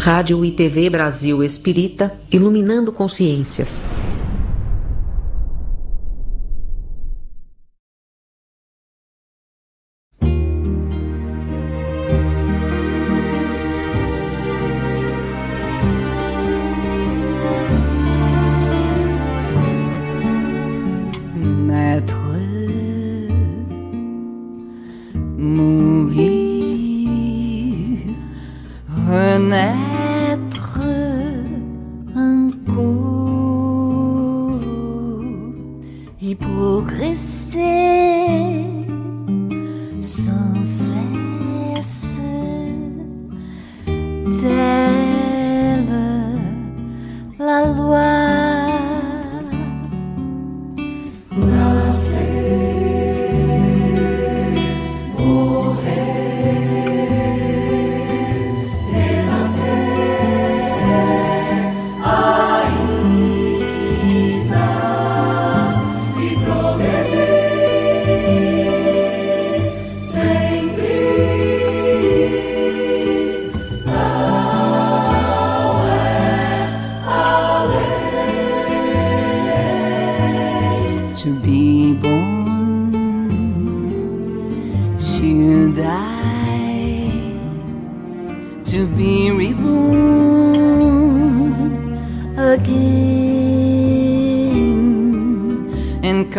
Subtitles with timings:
[0.00, 3.84] Rádio e TV Brasil Espírita, iluminando consciências.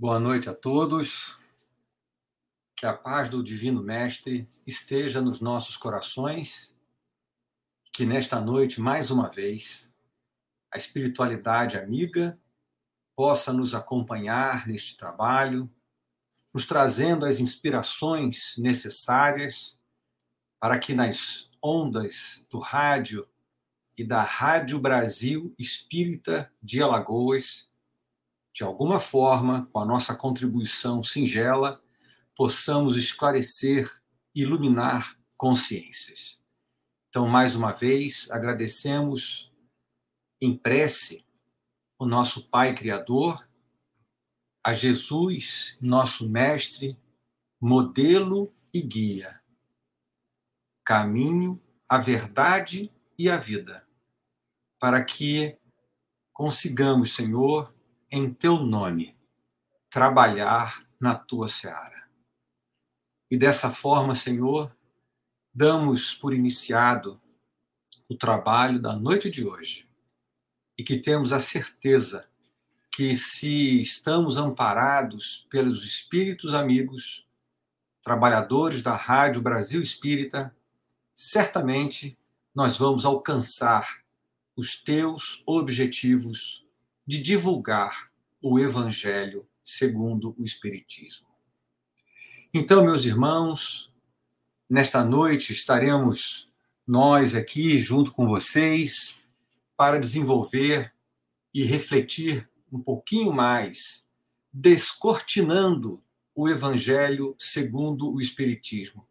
[0.00, 1.38] Boa noite a todos.
[2.74, 6.74] Que a paz do Divino Mestre esteja nos nossos corações.
[7.92, 9.92] Que nesta noite, mais uma vez,
[10.72, 12.40] a espiritualidade amiga
[13.14, 15.70] possa nos acompanhar neste trabalho,
[16.50, 19.78] nos trazendo as inspirações necessárias
[20.58, 23.28] para que nas ondas do rádio
[23.98, 27.69] e da Rádio Brasil Espírita de Alagoas
[28.52, 31.82] de alguma forma, com a nossa contribuição singela,
[32.34, 33.90] possamos esclarecer
[34.34, 36.40] iluminar consciências.
[37.08, 39.52] Então, mais uma vez, agradecemos
[40.40, 41.24] em prece
[41.98, 43.48] o nosso Pai Criador,
[44.64, 46.98] a Jesus, nosso Mestre,
[47.60, 49.38] modelo e guia,
[50.84, 53.86] caminho, a verdade e a vida,
[54.78, 55.58] para que
[56.32, 57.74] consigamos, Senhor,
[58.10, 59.16] em teu nome,
[59.88, 62.08] trabalhar na tua seara.
[63.30, 64.74] E dessa forma, Senhor,
[65.54, 67.20] damos por iniciado
[68.08, 69.88] o trabalho da noite de hoje
[70.76, 72.28] e que temos a certeza
[72.90, 77.28] que se estamos amparados pelos espíritos amigos,
[78.02, 80.54] trabalhadores da Rádio Brasil Espírita,
[81.14, 82.18] certamente
[82.52, 84.02] nós vamos alcançar
[84.56, 86.59] os teus objetivos
[87.10, 88.08] de divulgar
[88.40, 91.26] o Evangelho segundo o Espiritismo.
[92.54, 93.92] Então, meus irmãos,
[94.68, 96.48] nesta noite estaremos
[96.86, 99.20] nós aqui junto com vocês
[99.76, 100.94] para desenvolver
[101.52, 104.06] e refletir um pouquinho mais,
[104.52, 106.00] descortinando
[106.32, 109.04] o Evangelho segundo o Espiritismo.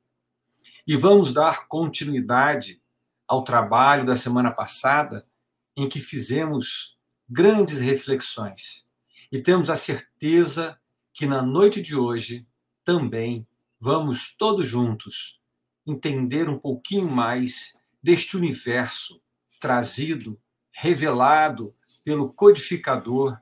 [0.87, 2.81] E vamos dar continuidade
[3.27, 5.27] ao trabalho da semana passada,
[5.75, 6.97] em que fizemos
[7.29, 8.85] grandes reflexões.
[9.31, 10.79] E temos a certeza
[11.13, 12.47] que na noite de hoje
[12.83, 13.45] também
[13.79, 15.39] vamos todos juntos
[15.85, 19.21] entender um pouquinho mais deste universo
[19.59, 20.39] trazido,
[20.71, 23.37] revelado pelo codificador,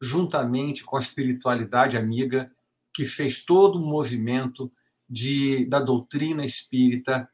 [0.00, 2.50] juntamente com a espiritualidade amiga
[2.92, 4.70] que fez todo o movimento
[5.08, 7.30] de, da doutrina espírita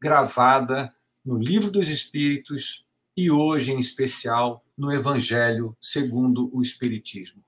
[0.00, 0.94] gravada
[1.24, 2.86] no Livro dos Espíritos
[3.16, 7.42] e hoje, em especial, no Evangelho segundo o Espiritismo.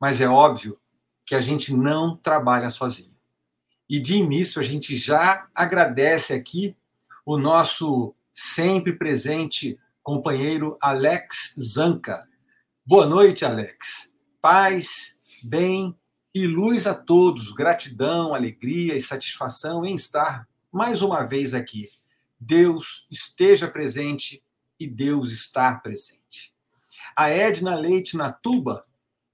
[0.00, 0.78] Mas é óbvio
[1.24, 3.14] que a gente não trabalha sozinho.
[3.88, 6.76] E de início, a gente já agradece aqui
[7.24, 12.26] o nosso sempre presente companheiro Alex Zanca.
[12.84, 14.14] Boa noite, Alex.
[14.40, 15.94] Paz, bem
[16.34, 17.52] e luz a todos.
[17.52, 21.90] Gratidão, alegria e satisfação em estar mais uma vez aqui.
[22.38, 24.42] Deus esteja presente
[24.78, 26.54] e Deus está presente.
[27.16, 28.82] A Edna Leite Natuba,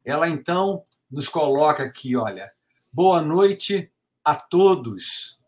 [0.04, 2.52] ela então nos coloca aqui, olha,
[2.92, 3.92] boa noite
[4.24, 5.38] a todos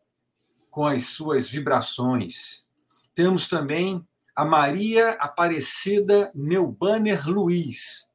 [0.71, 2.67] com as suas vibrações.
[3.15, 8.07] Temos também a Maria Aparecida Neubanner Luiz.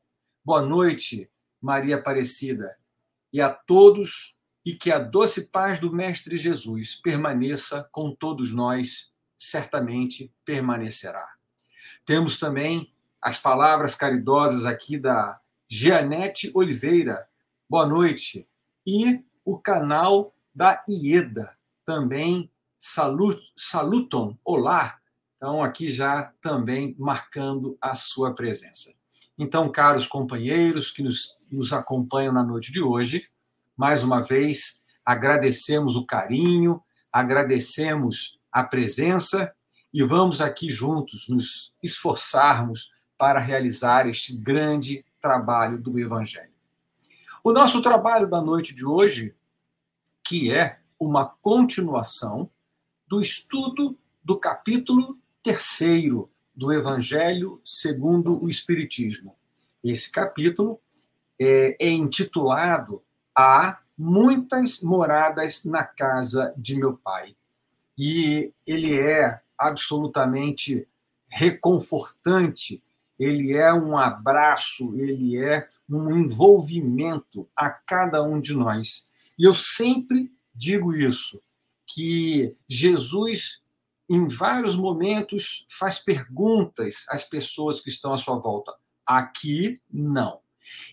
[0.46, 1.28] Boa noite,
[1.60, 2.78] Maria Aparecida,
[3.34, 9.12] e a todos, e que a doce paz do Mestre Jesus permaneça com todos nós,
[9.36, 11.41] certamente permanecerá.
[12.06, 15.40] Temos também as palavras caridosas aqui da
[15.70, 17.28] Jeanette Oliveira.
[17.70, 18.48] Boa noite.
[18.86, 21.56] E o canal da Ieda,
[21.86, 25.00] também salut, salutam, olá.
[25.38, 28.94] Então, aqui já também marcando a sua presença.
[29.38, 33.30] Então, caros companheiros que nos, nos acompanham na noite de hoje,
[33.78, 36.82] mais uma vez agradecemos o carinho,
[37.12, 39.54] agradecemos a presença
[39.94, 46.52] e vamos aqui juntos nos esforçarmos para realizar este grande trabalho do Evangelho.
[47.44, 49.36] O nosso trabalho da noite de hoje,
[50.24, 52.50] que é uma continuação
[53.08, 59.36] do estudo do capítulo terceiro do Evangelho segundo o Espiritismo.
[59.84, 60.80] Esse capítulo
[61.40, 63.04] é, é intitulado
[63.36, 67.36] Há muitas moradas na casa de meu pai.
[67.98, 70.88] E ele é absolutamente
[71.30, 72.82] reconfortante,
[73.18, 79.08] ele é um abraço, ele é um envolvimento a cada um de nós.
[79.38, 81.42] E eu sempre digo isso,
[81.86, 83.62] que Jesus,
[84.10, 88.74] em vários momentos, faz perguntas às pessoas que estão à sua volta.
[89.06, 90.40] Aqui, não.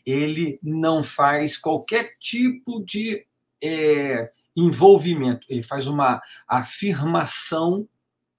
[0.05, 3.25] Ele não faz qualquer tipo de
[3.63, 7.89] é, envolvimento, ele faz uma afirmação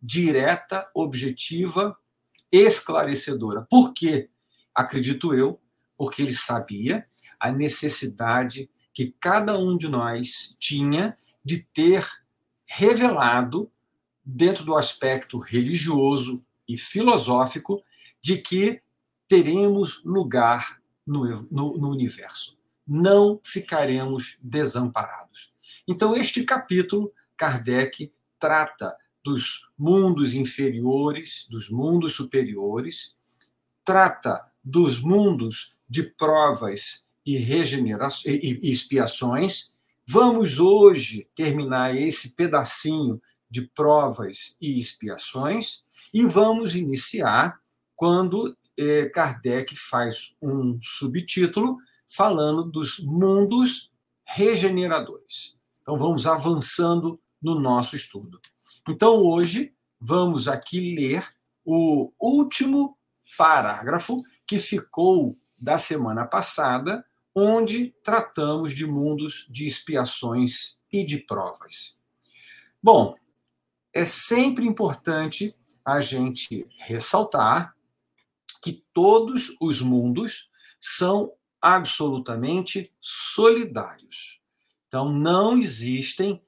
[0.02, 1.98] direta, objetiva,
[2.52, 3.66] esclarecedora.
[3.70, 4.30] Por quê?
[4.74, 5.60] Acredito eu,
[5.98, 7.06] porque ele sabia
[7.40, 12.06] a necessidade que cada um de nós tinha de ter
[12.66, 13.72] revelado,
[14.24, 17.84] dentro do aspecto religioso e filosófico,
[18.22, 18.82] de que
[19.28, 22.58] teremos lugar no, no, no universo.
[22.86, 25.52] Não ficaremos desamparados.
[25.88, 28.96] Então, este capítulo, Kardec trata
[29.30, 33.16] dos mundos inferiores, dos mundos superiores,
[33.86, 39.72] trata dos mundos de provas e, regenerações, e expiações.
[40.04, 47.60] Vamos hoje terminar esse pedacinho de provas e expiações e vamos iniciar
[47.96, 53.92] quando eh, Kardec faz um subtítulo falando dos mundos
[54.26, 55.56] regeneradores.
[55.84, 58.40] Então vamos avançando no nosso estudo.
[58.88, 61.28] Então, hoje, vamos aqui ler
[61.64, 62.98] o último
[63.38, 67.06] parágrafo que ficou da semana passada,
[67.36, 71.98] onde tratamos de mundos de expiações e de provas.
[72.82, 73.16] Bom,
[73.94, 77.76] é sempre importante a gente ressaltar
[78.62, 84.42] que todos os mundos são absolutamente solidários.
[84.88, 86.42] Então, não existem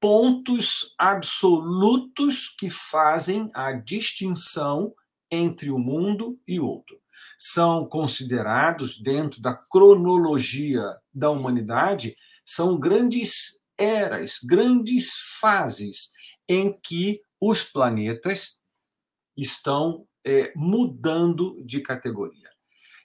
[0.00, 4.94] pontos absolutos que fazem a distinção
[5.30, 7.00] entre o mundo e outro.
[7.36, 16.10] São considerados, dentro da cronologia da humanidade, são grandes eras, grandes fases
[16.48, 18.58] em que os planetas
[19.36, 22.48] estão é, mudando de categoria.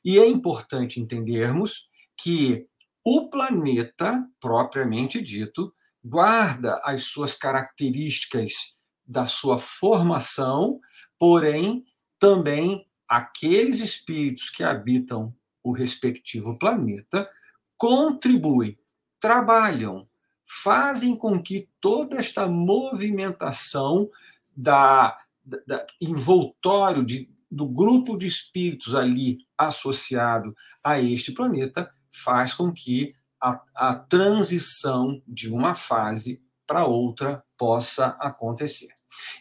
[0.04, 2.66] E é importante entendermos que
[3.06, 5.74] o planeta, propriamente dito,
[6.04, 10.80] guarda as suas características da sua formação,
[11.18, 11.86] porém,
[12.20, 15.34] também aqueles espíritos que habitam
[15.64, 17.30] o respectivo planeta
[17.78, 18.78] contribuem,
[19.20, 20.08] trabalham,
[20.46, 24.10] fazem com que toda esta movimentação
[24.56, 32.72] da, da, envoltório de, do grupo de espíritos ali associado a este planeta faz com
[32.72, 38.88] que a, a transição de uma fase para outra possa acontecer.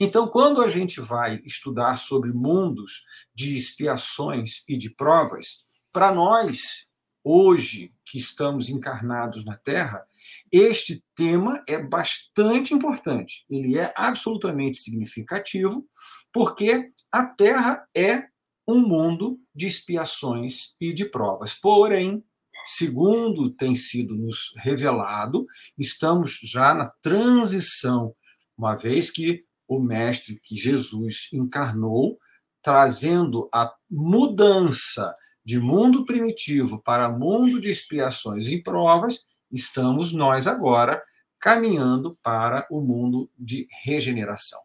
[0.00, 6.88] Então, quando a gente vai estudar sobre mundos de expiações e de provas, para nós,
[7.22, 10.04] hoje que estamos encarnados na Terra,
[10.50, 13.46] este tema é bastante importante.
[13.48, 15.86] Ele é absolutamente significativo,
[16.32, 18.26] porque a Terra é
[18.66, 21.54] um mundo de expiações e de provas.
[21.54, 22.22] Porém,
[22.66, 25.46] Segundo tem sido nos revelado,
[25.78, 28.14] estamos já na transição,
[28.56, 32.18] uma vez que o Mestre, que Jesus encarnou,
[32.62, 35.12] trazendo a mudança
[35.44, 41.02] de mundo primitivo para mundo de expiações e provas, estamos nós agora
[41.40, 44.60] caminhando para o mundo de regeneração.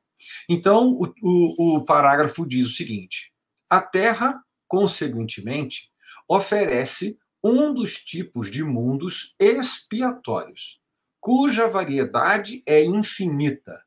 [0.47, 3.33] Então, o, o, o parágrafo diz o seguinte:
[3.69, 5.89] a Terra, consequentemente,
[6.27, 10.79] oferece um dos tipos de mundos expiatórios,
[11.19, 13.83] cuja variedade é infinita,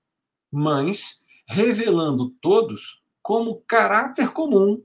[0.51, 4.83] mas revelando todos como caráter comum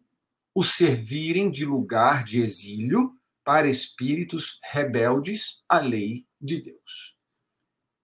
[0.54, 7.16] o servirem de lugar de exílio para espíritos rebeldes à lei de Deus.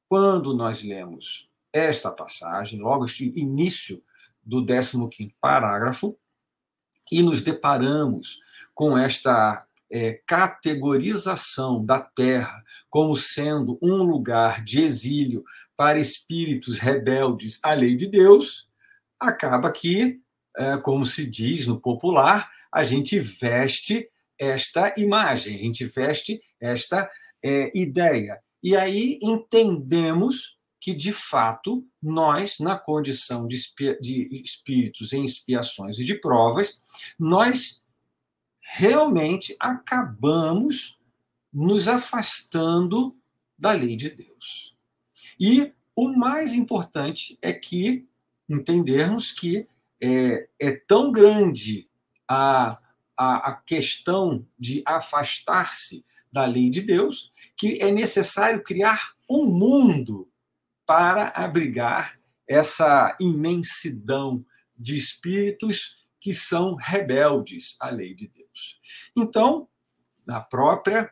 [0.08, 4.04] Quando nós lemos esta passagem, logo este início
[4.44, 6.18] do 15 parágrafo,
[7.12, 8.40] e nos deparamos
[8.74, 15.44] com esta é, categorização da Terra como sendo um lugar de exílio
[15.76, 18.70] para espíritos rebeldes à lei de Deus,
[19.20, 20.20] acaba que,
[20.58, 24.08] é, como se diz no popular, a gente veste
[24.40, 27.10] esta imagem, a gente veste esta
[27.44, 28.40] é, ideia.
[28.64, 33.60] E aí entendemos que, de fato, nós, na condição de,
[34.02, 36.80] de espíritos em expiações e de provas,
[37.20, 37.84] nós
[38.74, 40.98] realmente acabamos
[41.52, 43.18] nos afastando
[43.58, 44.78] da lei de Deus.
[45.38, 48.08] E o mais importante é que
[48.50, 49.68] entendermos que
[50.02, 51.90] é, é tão grande
[52.26, 52.80] a,
[53.18, 60.32] a, a questão de afastar-se da lei de Deus que é necessário criar um mundo
[60.86, 64.46] para abrigar essa imensidão
[64.78, 68.80] de espíritos que são rebeldes à lei de Deus.
[69.18, 69.68] Então,
[70.26, 71.12] na própria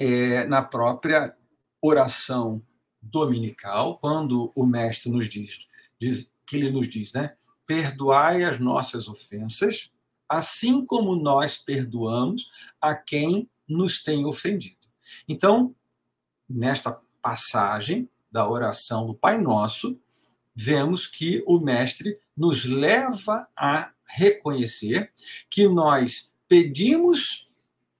[0.00, 1.34] é, na própria
[1.80, 2.62] oração
[3.00, 5.66] dominical, quando o mestre nos diz,
[5.98, 7.34] diz que ele nos diz, né?
[7.66, 9.92] Perdoai as nossas ofensas,
[10.28, 14.76] assim como nós perdoamos a quem nos tem ofendido.
[15.28, 15.74] Então,
[16.48, 19.98] nesta passagem da oração do Pai Nosso,
[20.54, 25.12] vemos que o mestre nos leva a reconhecer
[25.50, 27.48] que nós pedimos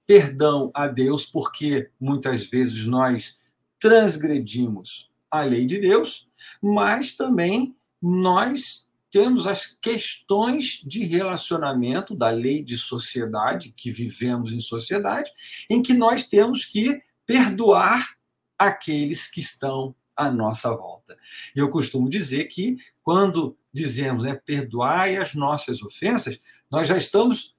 [0.05, 3.41] perdão a Deus porque muitas vezes nós
[3.79, 6.27] transgredimos a lei de Deus,
[6.61, 14.59] mas também nós temos as questões de relacionamento da lei de sociedade, que vivemos em
[14.59, 15.31] sociedade,
[15.69, 18.17] em que nós temos que perdoar
[18.57, 21.17] aqueles que estão à nossa volta.
[21.55, 27.55] Eu costumo dizer que quando dizemos, né, perdoai as nossas ofensas, nós já estamos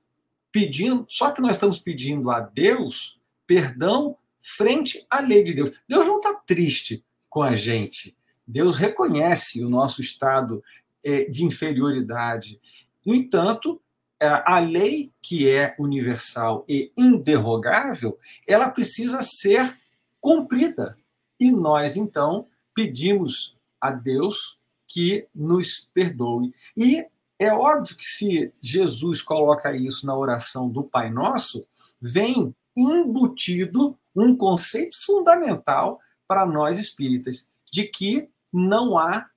[0.50, 5.72] pedindo, só que nós estamos pedindo a Deus perdão frente à lei de Deus.
[5.88, 8.16] Deus não está triste com a gente.
[8.46, 10.62] Deus reconhece o nosso estado
[11.04, 12.60] é, de inferioridade.
[13.04, 13.80] No entanto,
[14.20, 19.76] a lei que é universal e inderrogável, ela precisa ser
[20.20, 20.96] cumprida.
[21.38, 26.52] E nós, então, pedimos a Deus que nos perdoe.
[26.76, 27.06] E
[27.38, 31.64] é óbvio que se Jesus coloca isso na oração do Pai Nosso,
[32.00, 39.28] vem embutido um conceito fundamental para nós espíritas, de que não há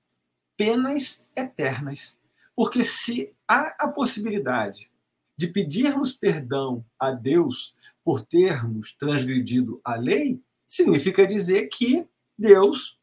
[0.56, 2.18] penas eternas.
[2.56, 4.90] Porque se há a possibilidade
[5.36, 10.40] de pedirmos perdão a Deus por termos transgredido a lei,
[10.72, 12.98] significa dizer que Deus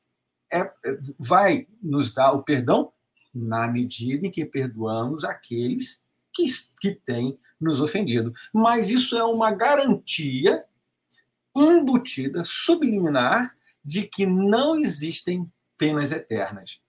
[0.52, 0.74] é,
[1.20, 2.92] vai nos dar o perdão
[3.32, 6.48] na medida em que perdoamos aqueles que,
[6.82, 8.34] que têm nos ofendido.
[8.52, 10.66] Mas isso é uma garantia
[11.56, 15.48] embutida, subliminar, de que não existem
[15.78, 16.82] penas eternas.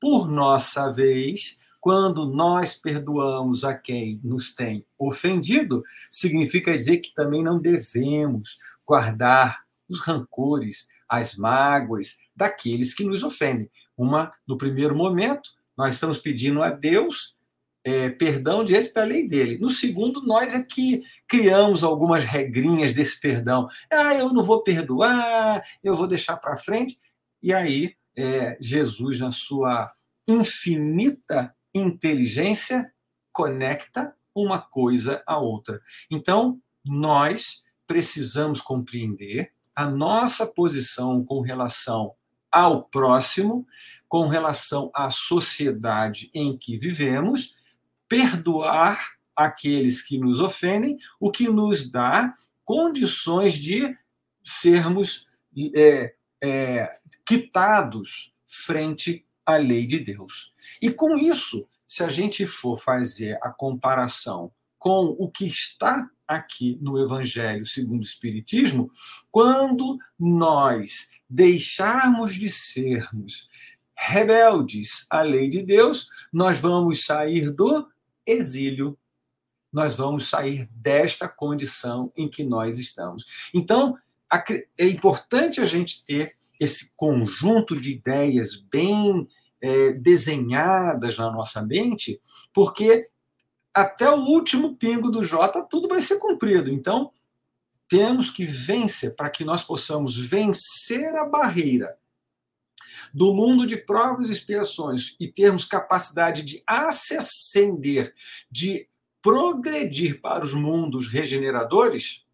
[0.00, 7.42] Por nossa vez, quando nós perdoamos a quem nos tem ofendido, significa dizer que também
[7.42, 13.70] não devemos guardar os rancores, as mágoas daqueles que nos ofendem.
[13.96, 17.36] Uma, no primeiro momento, nós estamos pedindo a Deus
[17.82, 19.58] é, perdão diante da lei dele.
[19.58, 23.68] No segundo, nós é que criamos algumas regrinhas desse perdão.
[23.92, 26.98] Ah, eu não vou perdoar, eu vou deixar para frente.
[27.42, 29.92] E aí, é, Jesus, na sua
[30.28, 32.92] infinita inteligência,
[33.32, 35.80] conecta uma coisa à outra.
[36.10, 42.14] Então, nós precisamos compreender a nossa posição com relação
[42.50, 43.66] ao próximo,
[44.08, 47.54] com relação à sociedade em que vivemos
[48.08, 52.34] perdoar aqueles que nos ofendem, o que nos dá
[52.64, 53.96] condições de
[54.44, 55.26] sermos
[55.74, 60.52] é, é, quitados frente à lei de Deus.
[60.82, 66.78] E com isso, se a gente for fazer a comparação com o que está aqui
[66.80, 68.92] no Evangelho segundo o Espiritismo,
[69.32, 73.48] quando nós deixarmos de sermos
[73.96, 77.88] rebeldes à lei de Deus, nós vamos sair do
[78.24, 78.96] exílio.
[79.72, 83.50] Nós vamos sair desta condição em que nós estamos.
[83.52, 83.98] Então,
[84.78, 89.28] é importante a gente ter esse conjunto de ideias bem
[89.60, 92.20] é, desenhadas na nossa mente,
[92.52, 93.08] porque
[93.74, 96.70] até o último pingo do J tudo vai ser cumprido.
[96.70, 97.12] Então,
[97.88, 101.98] temos que vencer para que nós possamos vencer a barreira
[103.12, 108.14] do mundo de provas e expiações e termos capacidade de ascender,
[108.50, 108.88] de
[109.20, 112.26] progredir para os mundos regeneradores,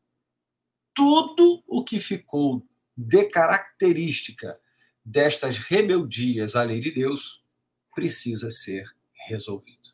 [0.94, 4.59] tudo o que ficou de característica
[5.05, 7.44] destas rebeldias à lei de Deus
[7.94, 8.94] precisa ser
[9.29, 9.90] resolvido.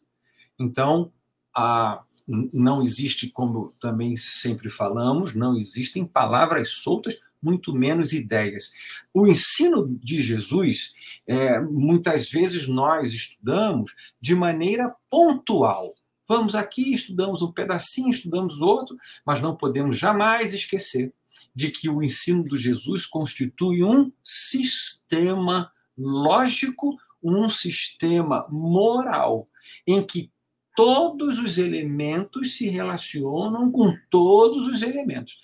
[0.58, 1.12] Então,
[1.54, 8.70] a, não existe, como também sempre falamos, não existem palavras soltas muito menos ideias.
[9.12, 10.94] O ensino de Jesus,
[11.26, 15.92] é, muitas vezes nós estudamos de maneira pontual.
[16.28, 21.12] Vamos aqui, estudamos um pedacinho, estudamos outro, mas não podemos jamais esquecer
[21.54, 29.48] de que o ensino de Jesus constitui um sistema lógico, um sistema moral,
[29.86, 30.30] em que
[30.74, 35.38] todos os elementos se relacionam com todos os elementos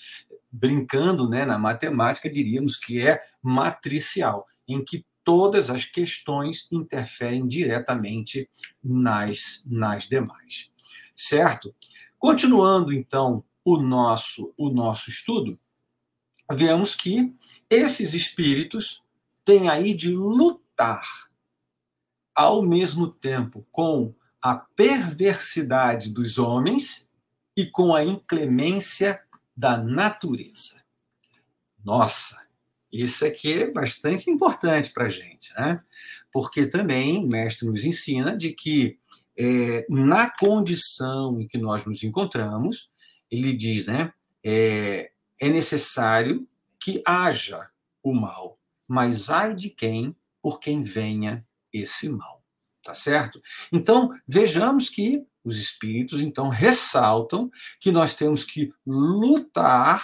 [0.51, 8.49] brincando né, na matemática, diríamos que é matricial, em que todas as questões interferem diretamente
[8.83, 10.73] nas, nas demais.
[11.15, 11.75] Certo?
[12.19, 15.59] Continuando, então, o nosso, o nosso estudo,
[16.51, 17.35] vemos que
[17.69, 19.03] esses espíritos
[19.45, 21.07] têm aí de lutar
[22.35, 24.15] ao mesmo tempo com
[24.51, 27.09] a perversidade dos homens
[27.57, 29.21] e com a inclemência
[29.57, 30.83] da natureza.
[31.85, 32.41] Nossa,
[32.93, 35.83] isso aqui é bastante importante para a gente, né?
[36.33, 38.99] Porque também o mestre nos ensina de que
[39.37, 42.91] é, na condição em que nós nos encontramos,
[43.31, 44.13] ele diz, né?
[44.45, 46.49] É, é necessário
[46.81, 47.69] que haja
[48.03, 52.38] o mal, mas ai de quem por quem venha esse mal,
[52.89, 53.43] tá certo?
[53.71, 60.03] Então vejamos que os espíritos então ressaltam que nós temos que lutar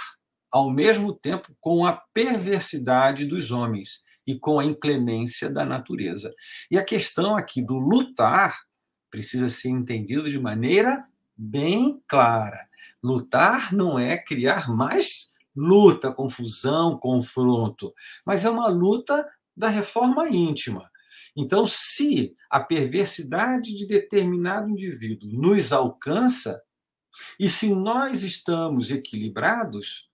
[0.50, 6.30] ao mesmo tempo com a perversidade dos homens e com a inclemência da natureza.
[6.70, 8.54] E a questão aqui do lutar
[9.10, 12.68] precisa ser entendido de maneira bem clara.
[13.02, 17.94] Lutar não é criar mais luta, confusão, confronto,
[18.26, 20.90] mas é uma luta da reforma íntima.
[21.36, 26.62] Então, se a perversidade de determinado indivíduo nos alcança,
[27.38, 30.08] e se nós estamos equilibrados,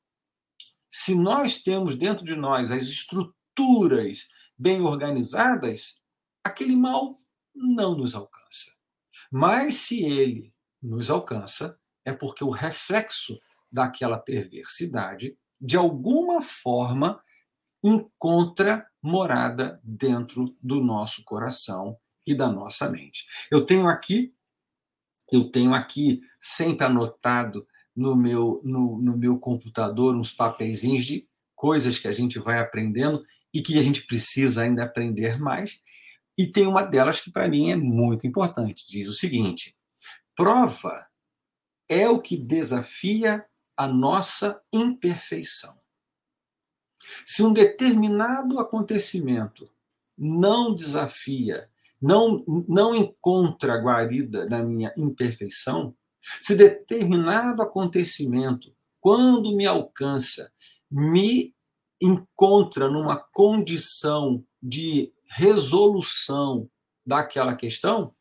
[0.91, 4.29] se nós temos dentro de nós as estruturas
[4.59, 6.01] bem organizadas,
[6.45, 7.17] aquele mal
[7.55, 8.71] não nos alcança.
[9.31, 10.53] Mas se ele
[10.83, 13.39] nos alcança, é porque o reflexo
[13.71, 17.23] daquela perversidade, de alguma forma,
[17.83, 23.27] encontra morada dentro do nosso coração e da nossa mente.
[23.51, 24.35] Eu tenho aqui,
[25.33, 31.99] eu tenho aqui sempre anotado no meu no, no meu computador uns papeizinhos de coisas
[31.99, 35.83] que a gente vai aprendendo e que a gente precisa ainda aprender mais.
[36.39, 38.87] E tem uma delas que para mim é muito importante.
[38.89, 39.77] Diz o seguinte:
[40.37, 41.07] prova
[41.89, 43.45] é o que desafia
[43.77, 45.80] a nossa imperfeição.
[47.25, 49.71] Se um determinado acontecimento
[50.17, 51.69] não desafia,
[52.01, 55.95] não, não encontra guarida na minha imperfeição,
[56.41, 60.53] se determinado acontecimento, quando me alcança,
[60.91, 61.55] me
[62.01, 66.69] encontra numa condição de resolução
[67.05, 68.15] daquela questão,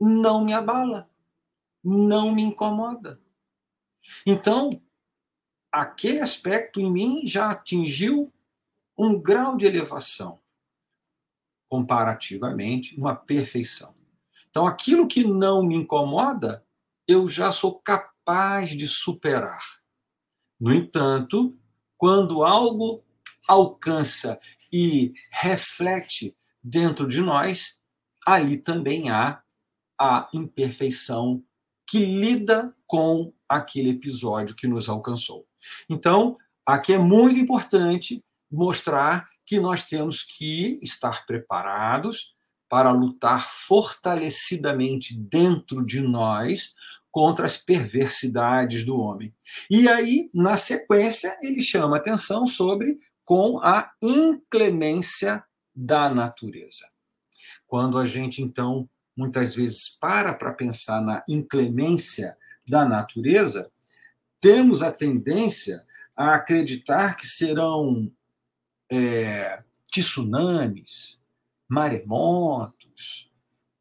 [0.00, 1.08] não me abala,
[1.82, 3.20] não me incomoda.
[4.26, 4.80] Então,
[5.70, 8.32] aquele aspecto em mim já atingiu
[8.96, 10.40] um grau de elevação,
[11.68, 13.94] comparativamente, uma perfeição.
[14.50, 16.64] Então, aquilo que não me incomoda,
[17.06, 19.62] eu já sou capaz de superar.
[20.58, 21.56] No entanto,
[21.96, 23.02] quando algo
[23.46, 24.38] alcança
[24.72, 27.80] e reflete dentro de nós,
[28.26, 29.42] ali também há
[29.98, 31.42] a imperfeição
[31.86, 35.49] que lida com aquele episódio que nos alcançou.
[35.88, 42.34] Então, aqui é muito importante mostrar que nós temos que estar preparados
[42.68, 46.72] para lutar fortalecidamente dentro de nós
[47.10, 49.34] contra as perversidades do homem.
[49.68, 55.42] E aí, na sequência, ele chama atenção sobre com a inclemência
[55.74, 56.88] da natureza.
[57.66, 62.36] Quando a gente, então, muitas vezes para para pensar na inclemência
[62.68, 63.70] da natureza,
[64.40, 65.84] temos a tendência
[66.16, 68.10] a acreditar que serão
[68.90, 71.20] é, tsunamis,
[71.68, 73.30] maremotos,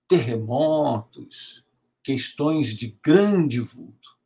[0.07, 1.65] terremotos,
[2.03, 4.17] questões de grande vulto.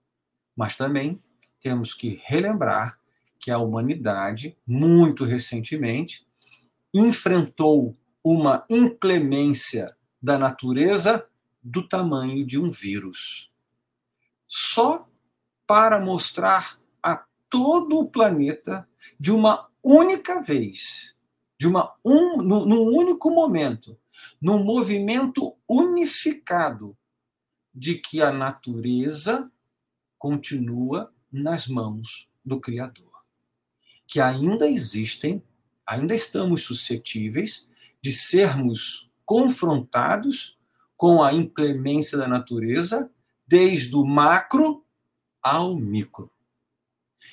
[0.55, 1.21] Mas também
[1.59, 2.99] temos que relembrar
[3.39, 6.25] que a humanidade, muito recentemente,
[6.93, 11.27] enfrentou uma inclemência da natureza
[11.61, 13.51] do tamanho de um vírus.
[14.47, 15.09] Só
[15.73, 18.87] para mostrar a todo o planeta
[19.19, 21.15] de uma única vez,
[21.59, 23.99] de uma um, num único momento,
[24.39, 26.95] num movimento unificado
[27.73, 29.51] de que a natureza
[30.15, 33.23] continua nas mãos do Criador.
[34.05, 35.41] Que ainda existem,
[35.87, 37.67] ainda estamos suscetíveis
[37.99, 40.55] de sermos confrontados
[40.95, 43.09] com a inclemência da natureza,
[43.47, 44.82] desde o macro
[45.43, 46.31] ao micro.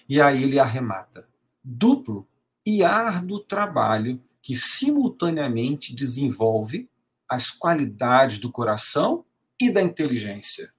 [0.08, 1.28] E aí ele arremata:
[1.62, 2.26] duplo
[2.66, 6.88] e árduo trabalho que simultaneamente desenvolve
[7.28, 9.24] as qualidades do coração
[9.60, 10.72] e da inteligência.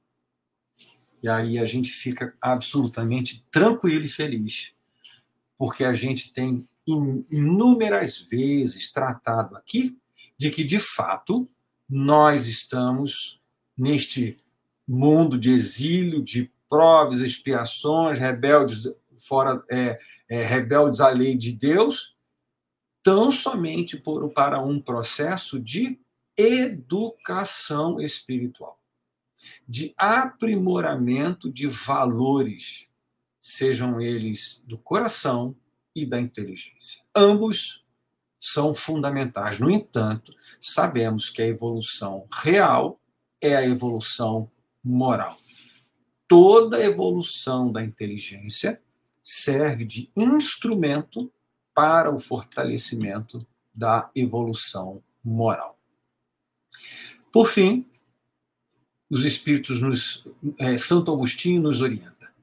[1.24, 4.74] E aí a gente fica absolutamente tranquilo e feliz,
[5.58, 6.68] porque a gente tem
[7.30, 9.98] inúmeras vezes tratado aqui
[10.38, 11.48] de que, de fato,
[11.88, 13.40] nós estamos
[13.78, 14.36] neste
[14.88, 22.16] mundo de exílio, de provas, expiações, rebeldes fora é, é, rebeldes à lei de Deus,
[23.04, 26.00] tão somente por, para um processo de
[26.38, 28.80] educação espiritual,
[29.68, 32.90] de aprimoramento de valores,
[33.38, 35.54] sejam eles do coração
[35.94, 37.02] e da inteligência.
[37.14, 37.86] Ambos
[38.40, 39.60] são fundamentais.
[39.60, 42.98] No entanto, sabemos que a evolução real
[43.42, 44.50] é a evolução
[44.82, 45.38] moral.
[46.32, 48.82] Toda evolução da inteligência
[49.22, 51.30] serve de instrumento
[51.76, 55.78] para o fortalecimento da evolução moral.
[57.34, 57.86] Por fim,
[59.10, 60.26] os Espíritos nos.
[60.58, 62.34] É, Santo Agostinho nos orienta.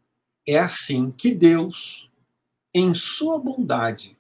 [0.47, 2.11] É assim que Deus,
[2.75, 4.19] em sua bondade,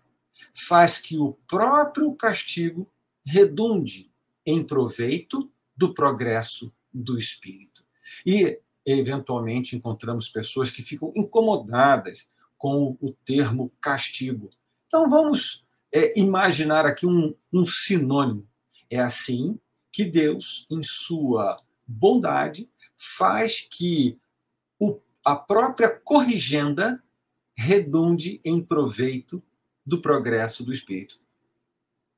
[0.54, 2.90] faz que o próprio castigo
[3.22, 4.10] redunde
[4.46, 7.84] em proveito do progresso do espírito.
[8.24, 8.58] E,
[8.92, 14.50] eventualmente, encontramos pessoas que ficam incomodadas com o termo castigo.
[14.86, 18.42] Então, vamos é, imaginar aqui um, um sinônimo.
[18.90, 19.58] É assim
[19.92, 24.18] que Deus, em sua bondade, faz que
[24.80, 27.02] o, a própria corrigenda
[27.56, 29.42] redunde em proveito
[29.84, 31.18] do progresso do espírito.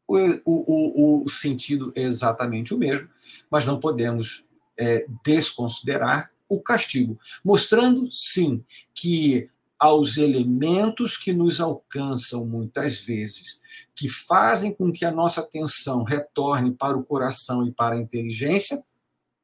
[0.06, 3.08] O, o, o, sentido é exatamente o mesmo,
[3.48, 4.44] mas não podemos
[4.76, 13.60] é, desconsiderar o castigo, mostrando, sim, que aos elementos que nos alcançam muitas vezes,
[13.94, 18.84] que fazem com que a nossa atenção retorne para o coração e para a inteligência,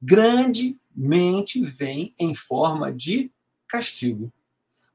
[0.03, 3.33] grandemente vem em forma de
[3.69, 4.31] castigo.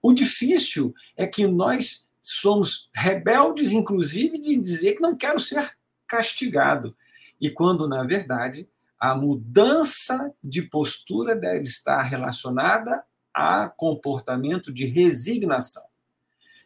[0.01, 6.95] O difícil é que nós somos rebeldes, inclusive, de dizer que não quero ser castigado.
[7.39, 8.69] E quando, na verdade,
[9.01, 15.83] a mudança de postura deve estar relacionada a comportamento de resignação.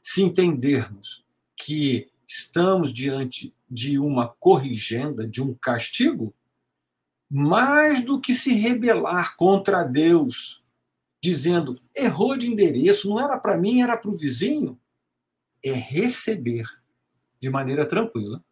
[0.01, 6.35] Se entendermos que estamos diante de uma corrigenda, de um castigo,
[7.31, 10.61] mais do que se rebelar contra Deus,
[11.23, 14.77] dizendo errou de endereço, não era para mim, era para o vizinho,
[15.63, 16.65] é receber
[17.39, 18.43] de maneira tranquila.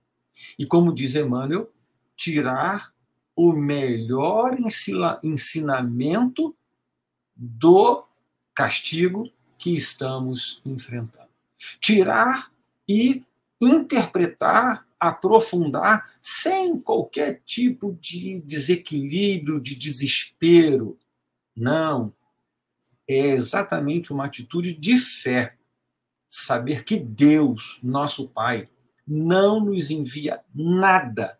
[0.58, 1.70] E como diz Emmanuel,
[2.16, 2.93] tirar
[3.36, 4.58] o melhor
[5.24, 6.56] ensinamento
[7.36, 8.06] do
[8.54, 11.30] castigo que estamos enfrentando.
[11.80, 12.52] Tirar
[12.88, 13.24] e
[13.62, 20.98] interpretar, aprofundar, sem qualquer tipo de desequilíbrio, de desespero.
[21.56, 22.14] Não.
[23.08, 25.58] É exatamente uma atitude de fé.
[26.30, 28.70] Saber que Deus, nosso Pai,
[29.08, 31.38] não nos envia nada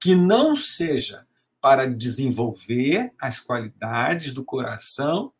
[0.00, 1.25] que não seja
[1.66, 5.32] para desenvolver as qualidades do coração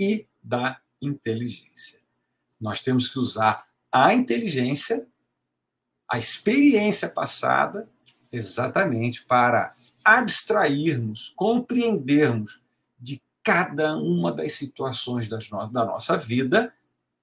[0.00, 2.00] e da inteligência.
[2.58, 5.06] Nós temos que usar a inteligência,
[6.10, 7.86] a experiência passada,
[8.32, 12.64] exatamente para abstrairmos, compreendermos
[12.98, 16.72] de cada uma das situações das no da nossa vida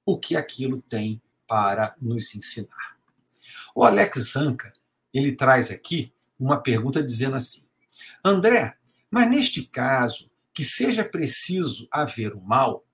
[0.06, 2.95] o que aquilo tem para nos ensinar.
[3.74, 4.71] O Alex Zanca,
[5.12, 7.61] ele traz aqui uma pergunta dizendo assim:
[8.24, 8.76] André,
[9.10, 12.86] mas neste caso, que seja preciso haver o mal,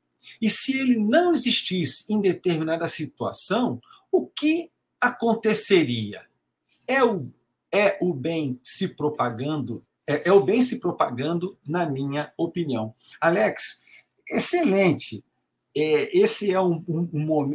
[0.42, 6.26] e se ele não existisse em determinada situação, o que aconteceria?
[6.88, 7.32] É o,
[7.72, 9.84] é o bem se propagando?
[10.06, 12.94] É, é o bem se propagando, na minha opinião.
[13.20, 13.82] Alex,
[14.30, 15.24] excelente.
[15.76, 17.10] É, esse é um, um,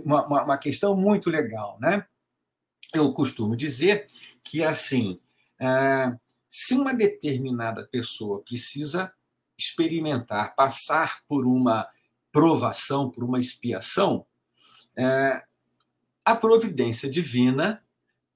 [0.05, 2.07] uma, uma questão muito legal, né?
[2.95, 4.07] Eu costumo dizer
[4.45, 5.19] que assim
[5.59, 6.15] é,
[6.55, 9.11] se uma determinada pessoa precisa
[9.57, 11.88] experimentar, passar por uma
[12.31, 14.27] provação, por uma expiação,
[14.95, 15.43] é,
[16.23, 17.83] a providência divina,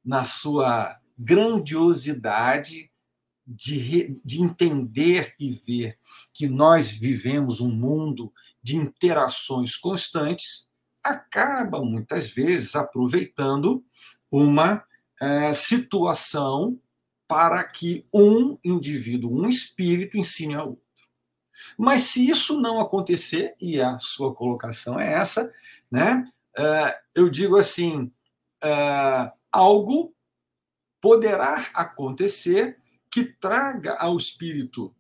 [0.02, 2.90] na sua grandiosidade
[3.46, 5.98] de, de entender e ver
[6.33, 10.66] que nós vivemos um mundo de interações constantes,
[11.05, 13.85] acaba muitas vezes aproveitando
[14.31, 14.83] uma
[15.20, 16.81] é, situação
[17.28, 20.84] para que um indivíduo, um espírito, ensine ao outro.
[21.76, 25.52] Mas se isso não acontecer, e a sua colocação é essa,
[25.90, 26.30] né?
[26.56, 28.12] Uh, eu digo assim:
[28.62, 30.14] uh, algo
[31.00, 32.78] poderá acontecer
[33.10, 34.94] que traga ao espírito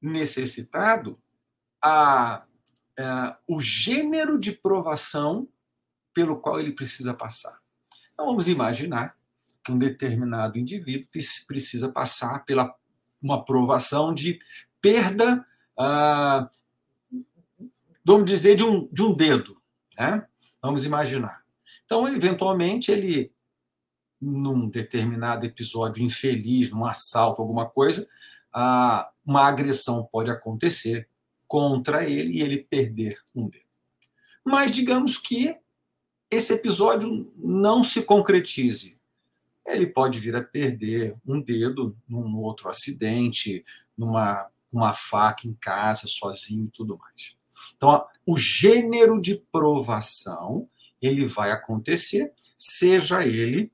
[0.00, 1.20] necessitado
[1.82, 2.44] a,
[2.98, 5.48] uh, o gênero de provação
[6.12, 7.60] pelo qual ele precisa passar.
[8.12, 9.16] Então vamos imaginar
[9.72, 11.08] um determinado indivíduo
[11.46, 12.74] precisa passar pela
[13.22, 14.38] uma provação de
[14.80, 15.44] perda,
[15.78, 16.50] ah,
[18.04, 19.56] vamos dizer, de um, de um dedo.
[19.98, 20.26] Né?
[20.60, 21.42] Vamos imaginar.
[21.86, 23.32] Então, eventualmente, ele,
[24.20, 28.06] num determinado episódio infeliz, num assalto, alguma coisa,
[28.52, 31.08] ah, uma agressão pode acontecer
[31.48, 33.64] contra ele e ele perder um dedo.
[34.44, 35.56] Mas digamos que
[36.30, 38.93] esse episódio não se concretize
[39.66, 43.64] ele pode vir a perder um dedo num outro acidente,
[43.96, 47.36] numa uma faca em casa, sozinho e tudo mais.
[47.76, 50.68] Então, o gênero de provação
[51.00, 53.70] ele vai acontecer, seja ele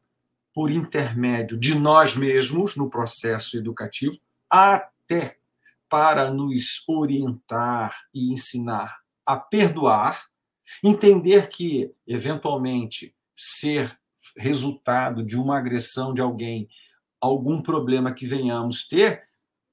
[0.53, 5.39] por intermédio de nós mesmos no processo educativo, até
[5.89, 10.27] para nos orientar e ensinar a perdoar,
[10.83, 14.00] entender que, eventualmente, ser
[14.37, 16.69] resultado de uma agressão de alguém,
[17.21, 19.23] algum problema que venhamos ter,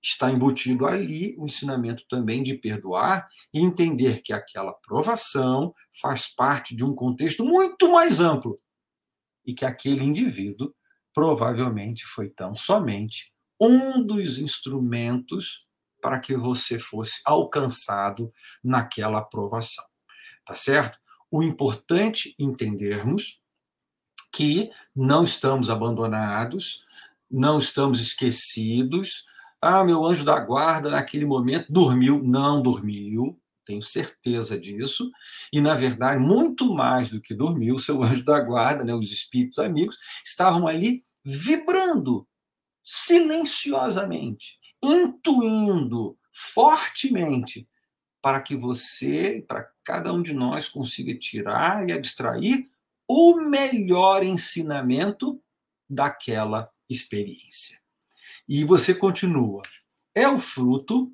[0.01, 6.75] está embutido ali o ensinamento também de perdoar e entender que aquela provação faz parte
[6.75, 8.55] de um contexto muito mais amplo
[9.45, 10.73] e que aquele indivíduo
[11.13, 15.67] provavelmente foi tão somente um dos instrumentos
[16.01, 18.31] para que você fosse alcançado
[18.63, 19.83] naquela aprovação.
[20.45, 20.99] Tá certo?
[21.31, 23.41] O importante entendermos
[24.38, 26.86] que não estamos abandonados,
[27.30, 29.26] não estamos esquecidos,
[29.62, 32.21] Ah, meu anjo da guarda, naquele momento, dormiu.
[32.23, 35.10] Não dormiu, tenho certeza disso.
[35.52, 39.58] E, na verdade, muito mais do que dormiu, seu anjo da guarda, né, os espíritos
[39.60, 42.28] amigos, estavam ali vibrando
[42.84, 47.67] silenciosamente, intuindo fortemente
[48.21, 52.69] para que você, para cada um de nós, consiga tirar e abstrair
[53.07, 55.41] o melhor ensinamento
[55.89, 57.79] daquela experiência.
[58.47, 59.63] E você continua.
[60.13, 61.11] É o fruto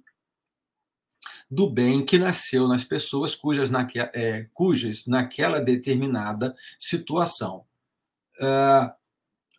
[1.50, 7.66] do bem que nasceu nas pessoas cujas, naque, é, cujas naquela determinada situação.
[8.40, 8.92] Uh,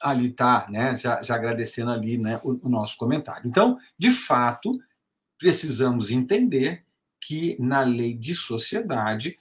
[0.01, 3.47] ali está, né, já, já, agradecendo ali né, o, o nosso comentário.
[3.49, 4.79] Então, de fato,
[5.39, 6.85] precisamos entender
[7.21, 9.39] que na lei de sociedade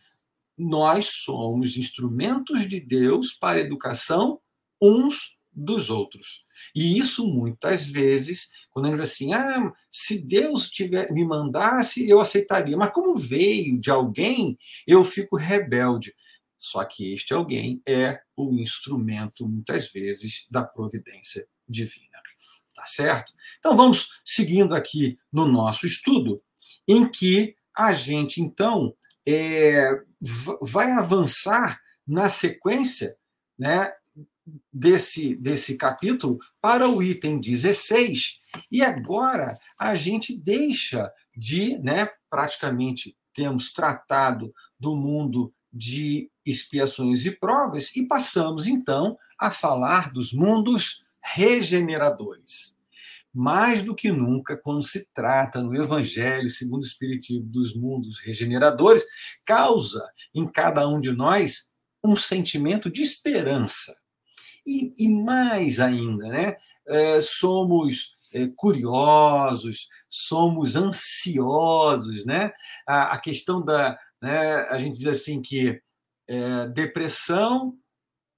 [0.57, 4.39] nós somos instrumentos de Deus para a educação
[4.81, 6.45] uns dos outros.
[6.75, 12.19] E isso muitas vezes, quando gente diz assim, ah, se Deus tiver, me mandasse, eu
[12.19, 12.75] aceitaria.
[12.75, 16.13] Mas como veio de alguém, eu fico rebelde.
[16.57, 22.07] Só que este alguém é o instrumento, muitas vezes, da providência divina.
[22.73, 23.33] Tá certo?
[23.59, 26.41] Então vamos seguindo aqui no nosso estudo,
[26.87, 28.95] em que a gente, então,
[29.27, 29.89] é,
[30.61, 33.15] vai avançar na sequência
[33.57, 33.91] né,
[34.71, 38.39] desse, desse capítulo para o item 16.
[38.71, 47.31] E agora a gente deixa de, né, praticamente temos tratado do mundo de expiações e
[47.31, 52.77] provas e passamos então a falar dos mundos regeneradores.
[53.33, 59.03] Mais do que nunca, quando se trata no Evangelho segundo o Espiritismo dos mundos regeneradores,
[59.45, 61.69] causa em cada um de nós
[62.03, 63.95] um sentimento de esperança
[64.65, 66.57] e, e mais ainda, né?
[66.87, 72.51] É, somos é, curiosos, somos ansiosos, né?
[72.87, 75.81] A, a, questão da, né, a gente diz assim que
[76.27, 77.77] é, depressão,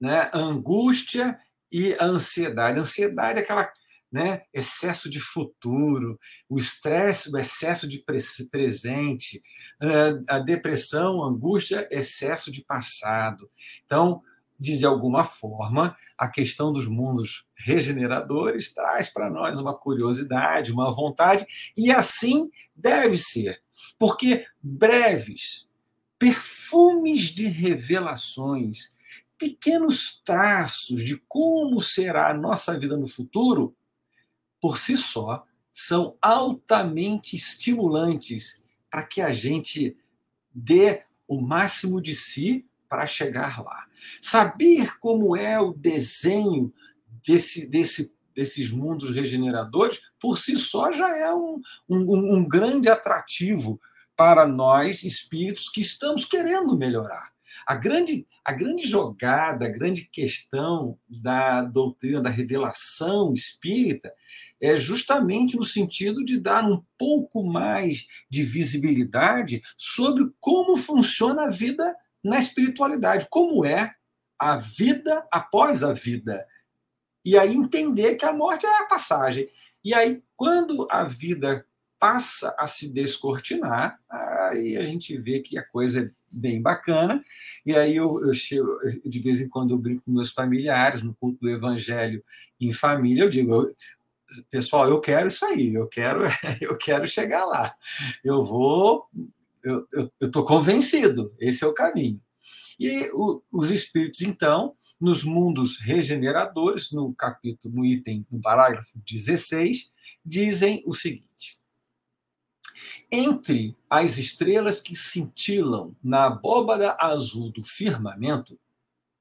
[0.00, 1.38] né, angústia
[1.70, 2.78] e a ansiedade.
[2.78, 3.72] A ansiedade é aquela
[4.16, 8.02] né, excesso de futuro, o estresse, o excesso de
[8.50, 9.42] presente,
[10.26, 13.50] a depressão, a angústia, excesso de passado.
[13.84, 14.22] Então,
[14.58, 21.46] de alguma forma, a questão dos mundos regeneradores traz para nós uma curiosidade, uma vontade,
[21.76, 23.60] e assim deve ser,
[23.98, 25.68] porque breves
[26.18, 28.94] perfumes de revelações,
[29.36, 33.76] pequenos traços de como será a nossa vida no futuro,
[34.66, 39.96] por si só, são altamente estimulantes para que a gente
[40.52, 43.86] dê o máximo de si para chegar lá.
[44.20, 46.74] Saber como é o desenho
[47.24, 53.80] desse, desse, desses mundos regeneradores, por si só, já é um, um, um grande atrativo
[54.16, 57.32] para nós, espíritos, que estamos querendo melhorar.
[57.66, 64.12] A grande, a grande jogada, a grande questão da doutrina da revelação espírita
[64.60, 71.50] é justamente no sentido de dar um pouco mais de visibilidade sobre como funciona a
[71.50, 73.92] vida na espiritualidade, como é
[74.38, 76.46] a vida após a vida.
[77.24, 79.48] E aí entender que a morte é a passagem.
[79.84, 81.66] E aí, quando a vida
[82.06, 87.20] passa a se descortinar, aí a gente vê que a coisa é bem bacana.
[87.64, 91.12] E aí eu, eu chego, de vez em quando eu brinco com meus familiares no
[91.16, 92.22] culto do evangelho
[92.60, 93.74] em família, eu digo,
[94.52, 96.20] pessoal, eu quero isso aí, eu quero,
[96.62, 97.74] eu quero chegar lá.
[98.22, 99.08] Eu vou
[99.64, 99.84] eu
[100.20, 102.20] estou convencido, esse é o caminho.
[102.78, 109.90] E o, os espíritos, então, nos mundos regeneradores, no capítulo, no item, no parágrafo 16,
[110.24, 111.25] dizem o seguinte:
[113.10, 118.58] Entre as estrelas que cintilam na abóbada azul do firmamento,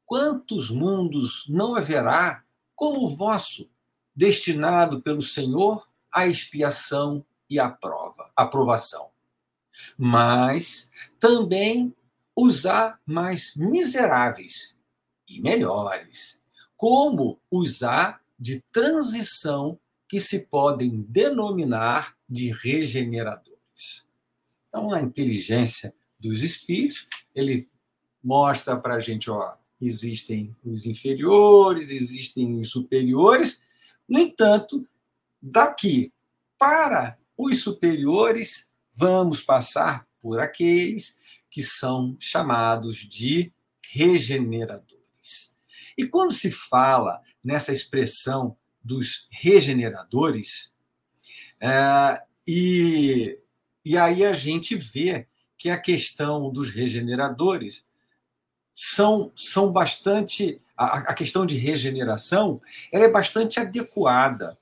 [0.06, 2.44] quantos mundos não haverá
[2.76, 3.70] como o vosso,
[4.16, 9.16] destinado pelo Senhor à expiação e à prova, aprovação?
[9.98, 11.94] mas também
[12.36, 14.76] usar mais miseráveis
[15.28, 16.42] e melhores,
[16.76, 22.52] como usar de transição que se podem denominar de
[23.76, 24.08] regeneradores.
[24.70, 27.70] Então, a inteligência dos espíritos, ele
[28.24, 33.62] mostra para a gente, ó, existem os inferiores, existem os superiores.
[34.08, 34.88] No entanto,
[35.42, 36.12] daqui
[36.58, 41.18] para os superiores vamos passar por aqueles
[41.50, 43.52] que são chamados de
[43.92, 45.56] regeneradores.
[45.98, 50.74] E quando se fala nessa expressão dos regeneradores,
[51.62, 53.40] É, e,
[53.86, 55.28] e aí a gente vê
[55.58, 57.88] que a questão dos regeneradores
[58.74, 60.62] são, são bastante.
[60.76, 62.60] A, a questão de regeneração
[62.92, 64.58] ela é bastante adequada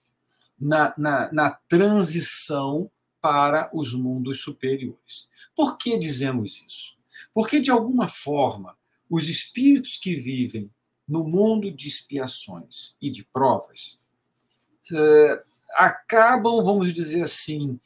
[0.59, 5.29] na, na, na transição para os mundos superiores.
[5.55, 6.97] Por que dizemos isso?
[7.33, 8.77] Porque, de alguma forma,
[9.09, 10.69] os espíritos que vivem
[11.07, 13.99] no mundo de expiações e de provas
[14.91, 15.43] eh,
[15.75, 17.79] acabam, vamos dizer assim,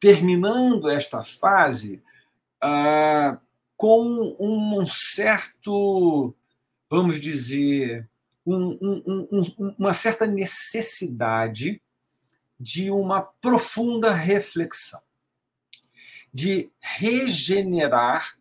[0.00, 2.02] terminando esta fase
[2.60, 3.38] ah,
[3.76, 6.34] com um certo,
[6.88, 8.08] vamos dizer,
[8.46, 11.82] um, um, um, uma certa necessidade
[12.58, 15.02] de uma profunda reflexão,
[16.32, 18.38] de regenerar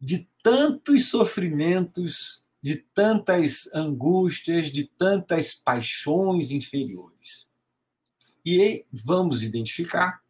[0.00, 7.48] de tantos sofrimentos, de tantas angústias, de tantas paixões inferiores.
[8.44, 10.23] E vamos identificar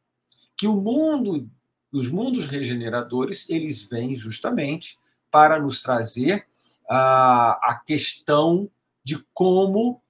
[0.64, 1.46] que o mundo,
[1.92, 4.98] os mundos regeneradores, eles vêm justamente
[5.30, 6.46] para nos trazer
[6.88, 8.70] a, a questão
[9.04, 10.02] de como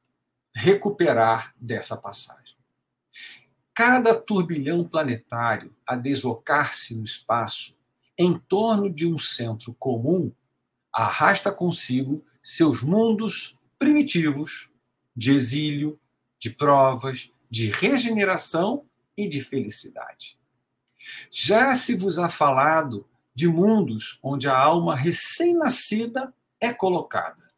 [0.55, 2.55] recuperar dessa passagem.
[3.75, 7.77] Cada turbilhão planetário a deslocar-se no espaço
[8.17, 10.31] em torno de um centro comum
[10.93, 14.71] arrasta consigo seus mundos primitivos
[15.17, 15.99] de exílio,
[16.39, 18.87] de provas, de regeneração
[19.19, 20.39] e de felicidade.
[21.31, 27.51] Já se vos há falado de mundos onde a alma recém-nascida é colocada,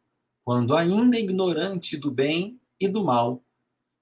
[0.43, 3.41] quando ainda ignorante do bem e do mal,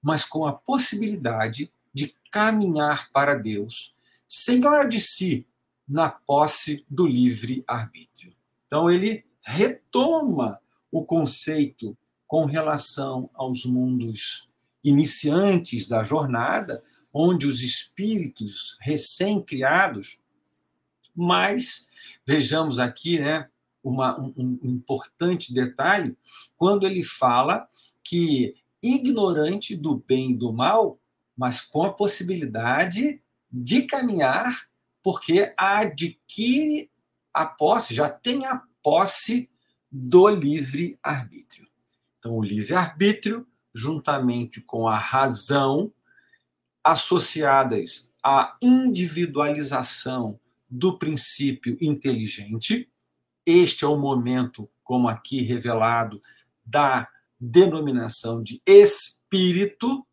[0.02, 3.94] mas com a possibilidade de caminhar para Deus,
[4.28, 5.46] senhora de si,
[5.88, 8.34] na posse do livre arbítrio.
[8.66, 14.48] Então ele retoma o conceito com relação aos mundos
[14.82, 16.82] iniciantes da jornada,
[17.18, 20.18] onde os espíritos recém-criados,
[21.14, 21.88] mas
[22.26, 23.48] vejamos aqui, né,
[23.82, 26.14] uma, um, um importante detalhe,
[26.58, 27.66] quando ele fala
[28.04, 31.00] que ignorante do bem e do mal,
[31.34, 34.68] mas com a possibilidade de caminhar,
[35.02, 36.90] porque adquire
[37.32, 39.48] a posse, já tem a posse
[39.90, 41.66] do livre-arbítrio.
[42.18, 45.90] Então, o livre-arbítrio, juntamente com a razão,
[46.86, 50.38] associadas à individualização
[50.70, 52.88] do princípio inteligente.
[53.44, 56.20] Este é o momento, como aqui revelado,
[56.64, 57.08] da
[57.40, 60.06] denominação de espírito.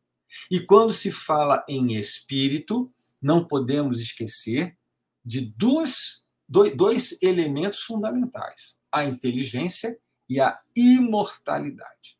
[0.49, 4.76] E quando se fala em espírito, não podemos esquecer
[5.24, 9.95] de duas, dois elementos fundamentais: a inteligência
[10.28, 12.17] e a imortalidade,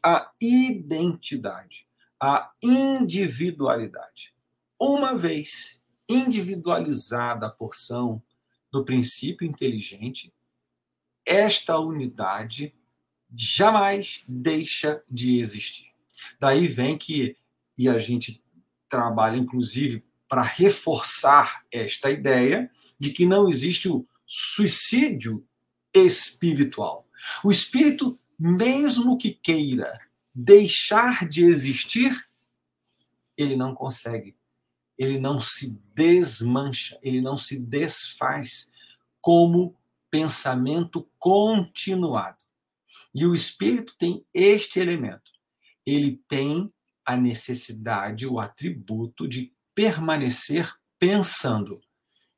[0.00, 1.87] a identidade
[2.20, 4.34] a individualidade.
[4.78, 8.22] Uma vez individualizada a porção
[8.70, 10.32] do princípio inteligente,
[11.24, 12.74] esta unidade
[13.34, 15.92] jamais deixa de existir.
[16.40, 17.36] Daí vem que,
[17.76, 18.42] e a gente
[18.88, 25.46] trabalha inclusive para reforçar esta ideia de que não existe o suicídio
[25.94, 27.06] espiritual.
[27.44, 30.00] O espírito, mesmo que queira
[30.40, 32.16] deixar de existir,
[33.36, 34.36] ele não consegue.
[34.96, 38.70] Ele não se desmancha, ele não se desfaz
[39.20, 39.76] como
[40.08, 42.38] pensamento continuado.
[43.12, 45.32] E o espírito tem este elemento.
[45.84, 46.72] Ele tem
[47.04, 51.80] a necessidade, o atributo de permanecer pensando.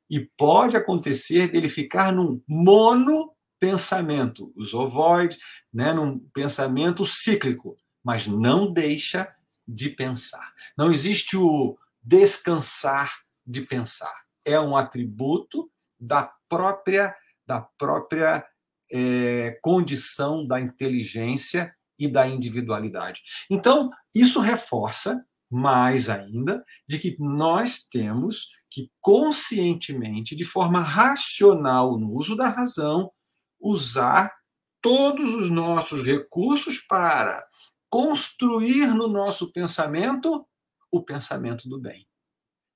[0.09, 5.37] E pode acontecer dele ficar num mono pensamento, os ovoides,
[5.71, 9.33] né, num pensamento cíclico mas não deixa
[9.67, 10.53] de pensar.
[10.77, 14.13] Não existe o descansar de pensar.
[14.43, 18.45] É um atributo da própria da própria
[18.91, 23.21] é, condição da inteligência e da individualidade.
[23.49, 32.13] Então, isso reforça mais ainda de que nós temos que conscientemente, de forma racional, no
[32.13, 33.11] uso da razão,
[33.59, 34.33] usar
[34.81, 37.45] todos os nossos recursos para
[37.91, 40.47] construir no nosso pensamento
[40.89, 42.07] o pensamento do bem.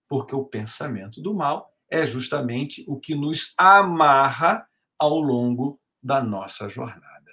[0.10, 4.68] Porque o pensamento do mal é justamente o que nos amarra
[5.00, 7.32] ao longo da nossa jornada.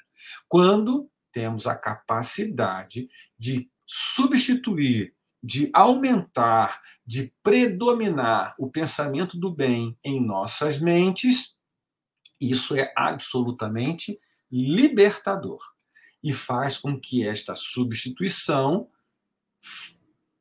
[0.48, 5.12] Quando temos a capacidade de substituir,
[5.42, 11.56] de aumentar, de predominar o pensamento do bem em nossas mentes,
[12.40, 14.20] isso é absolutamente
[14.50, 15.71] libertador
[16.22, 18.88] e faz com que esta substituição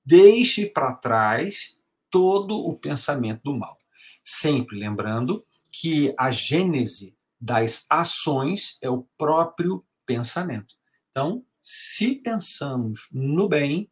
[0.05, 1.77] deixe para trás
[2.09, 3.77] todo o pensamento do mal.
[4.23, 10.75] Sempre lembrando que a gênese das ações é o próprio pensamento.
[11.09, 13.89] Então, se pensamos no bem,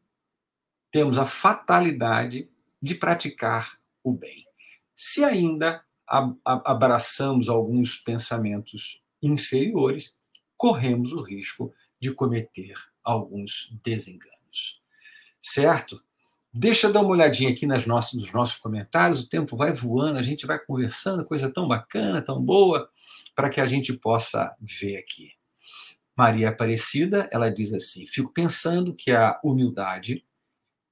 [0.91, 2.49] temos a fatalidade
[2.81, 4.45] de praticar o bem.
[4.95, 5.83] Se ainda
[6.43, 10.15] abraçamos alguns pensamentos inferiores,
[10.57, 12.73] corremos o risco de cometer
[13.03, 14.81] alguns desenganos.
[15.41, 15.97] Certo?
[16.51, 20.17] Deixa eu dar uma olhadinha aqui nas nossas, nos nossos comentários, o tempo vai voando,
[20.17, 22.89] a gente vai conversando, coisa tão bacana, tão boa,
[23.35, 25.31] para que a gente possa ver aqui.
[26.17, 30.25] Maria Aparecida, ela diz assim: fico pensando que a humildade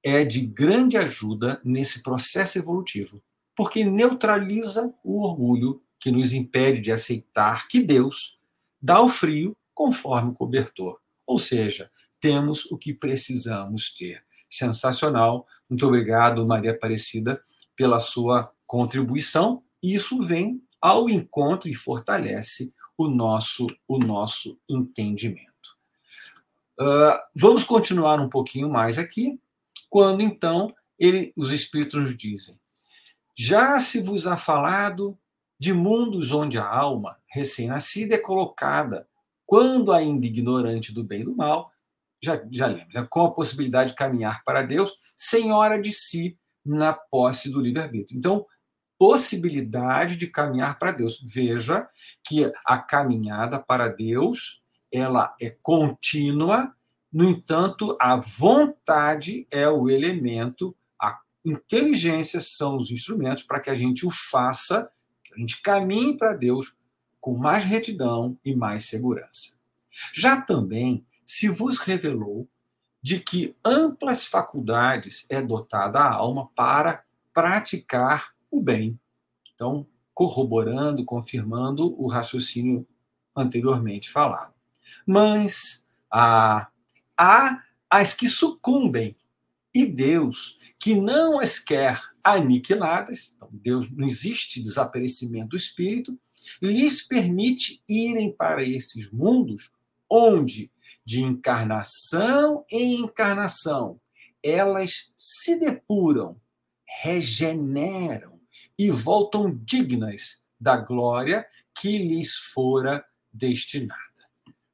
[0.02, 3.22] é de grande ajuda nesse processo evolutivo,
[3.54, 8.38] porque neutraliza o orgulho que nos impede de aceitar que Deus
[8.80, 10.98] dá o frio conforme o cobertor.
[11.24, 11.88] Ou seja,
[12.20, 15.46] temos o que precisamos ter sensacional.
[15.70, 17.40] Muito obrigado, Maria Aparecida,
[17.76, 19.62] pela sua contribuição.
[19.80, 25.46] Isso vem ao encontro e fortalece o nosso, o nosso entendimento.
[26.80, 29.40] Uh, vamos continuar um pouquinho mais aqui,
[29.88, 32.58] quando então ele, os Espíritos nos dizem:
[33.36, 35.16] Já se vos ha falado
[35.56, 39.07] de mundos onde a alma recém-nascida é colocada,
[39.48, 41.72] quando ainda ignorante do bem e do mal,
[42.22, 43.06] já, já lembro, né?
[43.08, 48.18] com a possibilidade de caminhar para Deus, senhora de si na posse do livre-arbítrio.
[48.18, 48.44] Então,
[48.98, 51.24] possibilidade de caminhar para Deus.
[51.24, 51.88] Veja
[52.26, 56.74] que a caminhada para Deus, ela é contínua,
[57.10, 63.74] no entanto, a vontade é o elemento, a inteligência são os instrumentos para que a
[63.74, 64.90] gente o faça,
[65.24, 66.76] que a gente caminhe para Deus
[67.20, 69.52] com mais retidão e mais segurança.
[70.12, 72.48] Já também se vos revelou
[73.02, 78.98] de que amplas faculdades é dotada a alma para praticar o bem.
[79.54, 82.86] Então, corroborando, confirmando o raciocínio
[83.36, 84.54] anteriormente falado.
[85.06, 86.68] Mas há,
[87.16, 89.16] há as que sucumbem
[89.72, 96.18] e Deus, que não as quer aniquiladas, então Deus não existe desaparecimento do espírito,
[96.60, 99.72] lhes permite irem para esses mundos
[100.10, 100.70] onde
[101.04, 104.00] de encarnação em encarnação,
[104.42, 106.40] elas se depuram,
[107.02, 108.40] regeneram
[108.78, 113.98] e voltam dignas da glória que lhes fora destinada.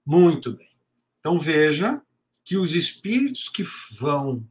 [0.05, 0.71] Muito bem.
[1.21, 2.01] Então veja
[2.45, 3.65] que os espíritos que
[3.99, 4.47] vão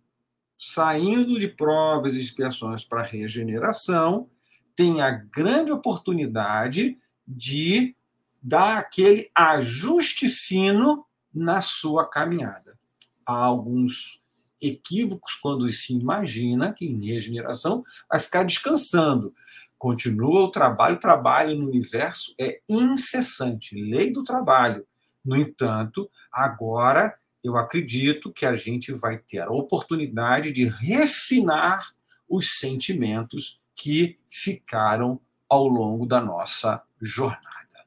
[0.58, 4.30] saindo de provas e expiações para regeneração
[4.76, 6.98] têm a grande oportunidade
[7.28, 7.96] de
[8.42, 12.78] dar aquele ajuste fino na sua caminhada.
[13.26, 14.22] Há alguns
[14.62, 19.34] equívocos quando se imagina que em regeneração vai ficar descansando.
[19.78, 24.86] Continua o trabalho, o trabalho no universo é incessante, lei do trabalho.
[25.24, 31.94] No entanto, agora eu acredito que a gente vai ter a oportunidade de refinar
[32.30, 35.20] os sentimentos que ficaram
[35.50, 37.86] ao longo da nossa jornada.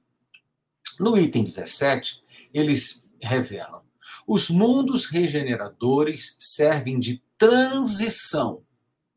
[0.99, 3.83] No item 17, eles revelam.
[4.27, 8.64] Os mundos regeneradores servem de transição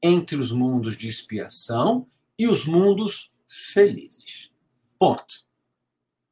[0.02, 4.52] entre os mundos de expiação e os mundos felizes.
[4.97, 5.47] Ponto.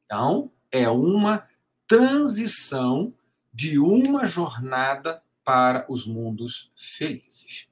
[0.05, 1.47] Então, é uma
[1.87, 3.13] transição
[3.53, 7.69] de uma jornada para os mundos felizes.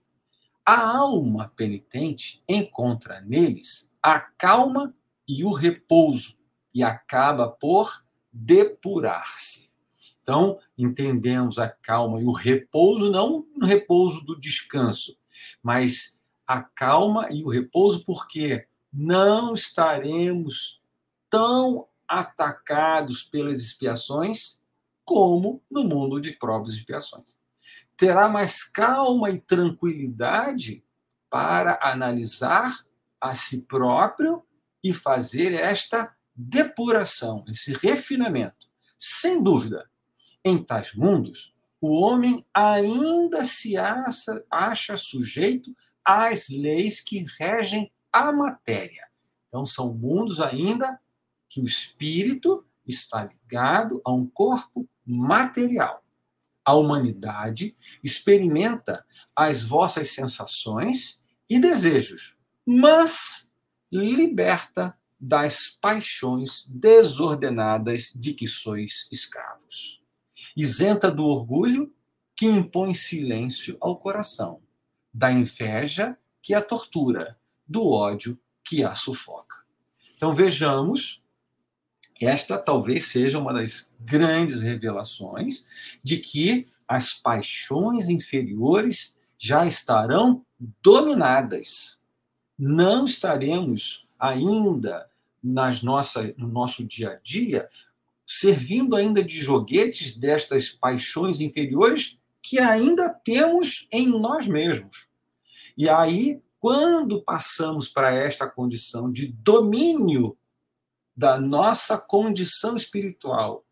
[0.66, 4.96] A alma penitente encontra neles a calma
[5.28, 6.38] e o repouso
[6.74, 9.72] e acaba por depurar-se.
[10.22, 15.18] Então, entendemos a calma e o repouso, não o repouso do descanso,
[15.62, 20.82] mas a calma e o repouso, porque não estaremos
[21.30, 24.62] tão atacados pelas expiações
[25.04, 27.38] como no mundo de provas e expiações.
[27.96, 30.84] Terá mais calma e tranquilidade
[31.30, 32.86] para analisar
[33.22, 34.44] a si próprio
[34.86, 38.68] e fazer esta depuração, esse refinamento.
[39.00, 39.90] Sem dúvida,
[40.44, 45.76] em tais mundos, o homem ainda se acha, acha sujeito
[46.06, 49.08] às leis que regem a matéria.
[49.48, 51.00] Então, são mundos ainda
[51.50, 56.06] que o espírito está ligado a um corpo material.
[56.64, 59.04] A humanidade experimenta
[59.36, 61.20] as vossas sensações
[61.50, 63.45] e desejos, mas
[63.92, 70.06] liberta das paixões desordenadas de que sois escravos
[70.56, 71.94] isenta do orgulho
[72.36, 74.62] que impõe silêncio ao coração,
[75.14, 79.58] da inveja que a tortura, do ódio que a sufoca.
[80.16, 81.22] Então vejamos,
[82.22, 85.66] esta talvez seja uma das grandes revelações
[86.04, 90.46] de que as paixões inferiores já estarão
[90.82, 92.00] dominadas.
[92.58, 95.10] Não estaremos ainda
[95.44, 97.70] nas nossa, no nosso dia a dia
[98.26, 105.08] servindo ainda de joguetes destas paixões inferiores que ainda temos em nós mesmos.
[105.78, 110.38] E aí, quando passamos para esta condição de domínio
[111.16, 113.64] da nossa condição espiritual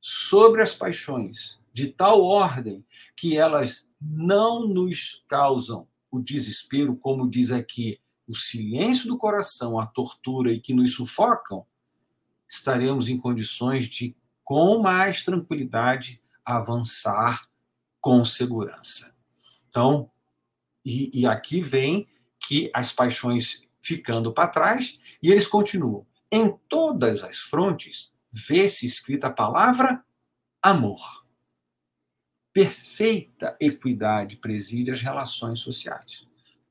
[0.00, 2.84] sobre as paixões, de tal ordem
[3.16, 9.86] que elas não nos causam o desespero, como diz aqui, o silêncio do coração, a
[9.86, 11.66] tortura e que nos sufocam,
[12.46, 14.14] estaremos em condições de,
[14.44, 17.48] com mais tranquilidade, avançar
[18.00, 19.14] com segurança.
[19.68, 20.10] Então,
[20.84, 22.06] e, e aqui vem
[22.38, 26.06] que as paixões ficando para trás, e eles continuam.
[26.30, 30.04] Em todas as frontes, vê-se escrita a palavra
[30.62, 31.24] amor.
[32.52, 36.27] Perfeita equidade preside as relações sociais.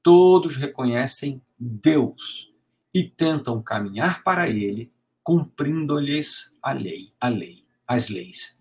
[0.08, 2.50] Todos reconhecem Deus
[2.96, 4.90] e tentam caminhar para ele
[5.22, 8.58] cumprindo-lhes a lei, a lei, as leis.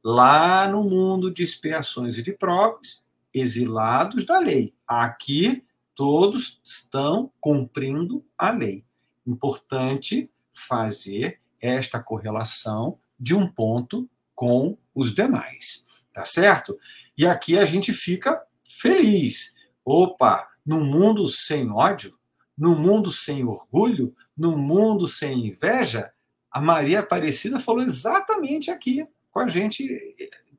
[0.00, 3.04] Lá no mundo de expiações e de provas,
[3.34, 4.72] exilados da lei.
[4.86, 8.84] Aqui todos estão cumprindo a lei.
[9.26, 16.78] Importante fazer esta correlação de um ponto com os demais, tá certo?
[17.18, 19.52] E aqui a gente fica feliz.
[19.84, 22.16] Opa, num mundo sem ódio,
[22.56, 26.12] num mundo sem orgulho, num mundo sem inveja,
[26.48, 29.84] a Maria Aparecida falou exatamente aqui com a gente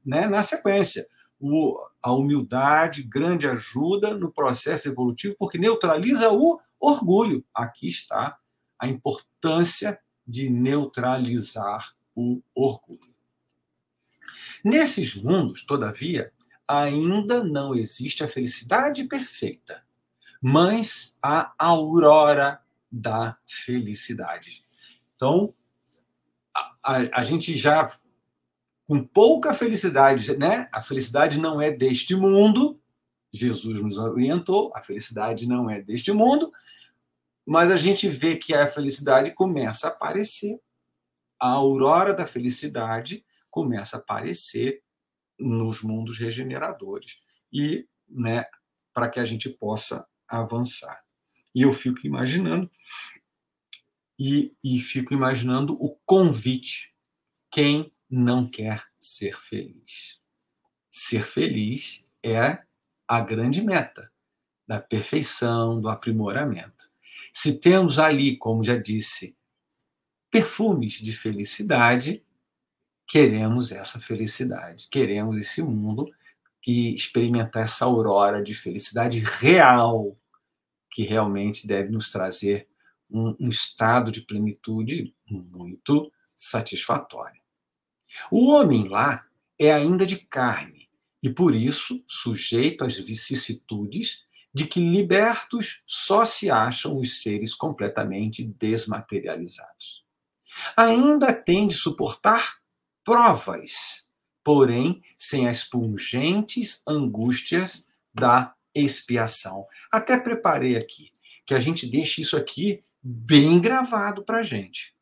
[0.06, 1.08] né, na sequência.
[1.40, 7.46] O, a humildade, grande ajuda no processo evolutivo, porque neutraliza o orgulho.
[7.56, 8.38] Aqui está
[8.78, 9.98] a importância
[10.28, 13.00] de neutralizar o orgulho.
[14.62, 16.34] Nesses mundos, todavia,
[16.68, 19.82] ainda não existe a felicidade perfeita,
[20.42, 22.60] mas a aurora
[22.92, 24.66] da felicidade.
[25.16, 25.54] Então,
[26.56, 27.96] a, a, a, gente já,
[28.88, 30.68] com pouca felicidade, né?
[30.72, 32.82] A felicidade não é deste mundo,
[33.32, 36.52] Jesus nos orientou, a felicidade não é deste mundo,
[37.46, 40.60] mas a gente vê que a felicidade começa a aparecer.
[41.40, 44.84] A aurora da felicidade começa a aparecer
[45.40, 47.22] nos mundos regeneradores.
[47.52, 48.46] E, né,
[48.94, 50.08] para que a gente possa
[50.40, 51.00] avançar.
[51.54, 52.70] E eu fico imaginando,
[54.20, 56.94] e, e fico imaginando o convite.
[57.50, 60.22] Quem não quer ser feliz?
[60.90, 62.60] Ser feliz é
[63.08, 64.12] a grande meta
[64.68, 66.90] da perfeição, do aprimoramento.
[67.34, 69.36] Se temos ali, como já disse,
[70.30, 72.24] perfumes de felicidade,
[73.08, 76.10] queremos essa felicidade, queremos esse mundo
[76.66, 80.18] e experimentar essa aurora de felicidade real,
[80.92, 82.68] que realmente deve nos trazer
[83.10, 87.42] um, um estado de plenitude muito satisfatório.
[88.30, 89.26] O homem lá
[89.58, 90.90] é ainda de carne
[91.24, 98.44] e, por isso, sujeito às vicissitudes de que libertos só se acham os seres completamente
[98.44, 100.04] desmaterializados.
[100.76, 102.60] Ainda tem de suportar
[103.04, 104.10] provas,
[104.44, 109.68] porém sem as pungentes angústias da expiação.
[109.92, 111.12] Até preparei aqui,
[111.46, 114.96] que a gente deixe isso aqui bem gravado para a gente.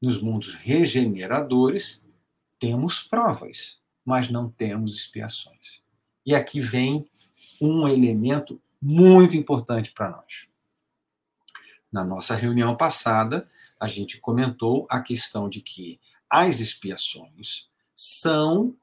[0.00, 2.00] Nos mundos regeneradores,
[2.58, 5.82] temos provas, mas não temos expiações.
[6.24, 7.10] E aqui vem
[7.60, 10.46] um elemento muito importante para nós.
[11.90, 13.48] Na nossa reunião passada,
[13.80, 18.76] a gente comentou a questão de que as expiações são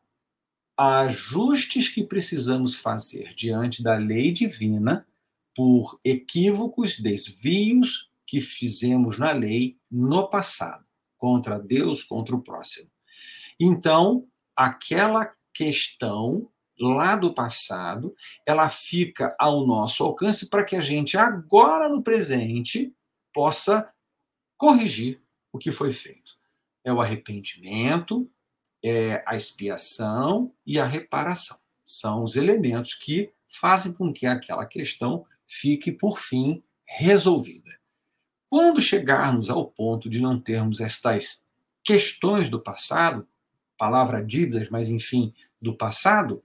[0.78, 5.08] ajustes que precisamos fazer diante da lei divina
[5.56, 10.86] por equívocos, desvios que fizemos na lei no passado,
[11.18, 12.90] contra Deus, contra o próximo.
[13.60, 16.50] Então, aquela questão
[16.80, 18.16] lá do passado,
[18.46, 22.94] ela fica ao nosso alcance para que a gente agora no presente
[23.34, 23.90] possa
[24.58, 25.22] corrigir
[25.52, 26.34] o que foi feito.
[26.84, 28.30] É o arrependimento,
[28.84, 31.58] é a expiação e a reparação.
[31.84, 37.72] São os elementos que fazem com que aquela questão fique, por fim, resolvida.
[38.50, 41.44] Quando chegarmos ao ponto de não termos estas
[41.84, 43.28] questões do passado,
[43.78, 46.44] palavra dívidas, mas enfim, do passado,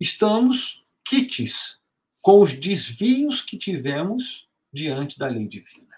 [0.00, 1.80] estamos quites
[2.22, 5.96] com os desvios que tivemos diante da lei divina.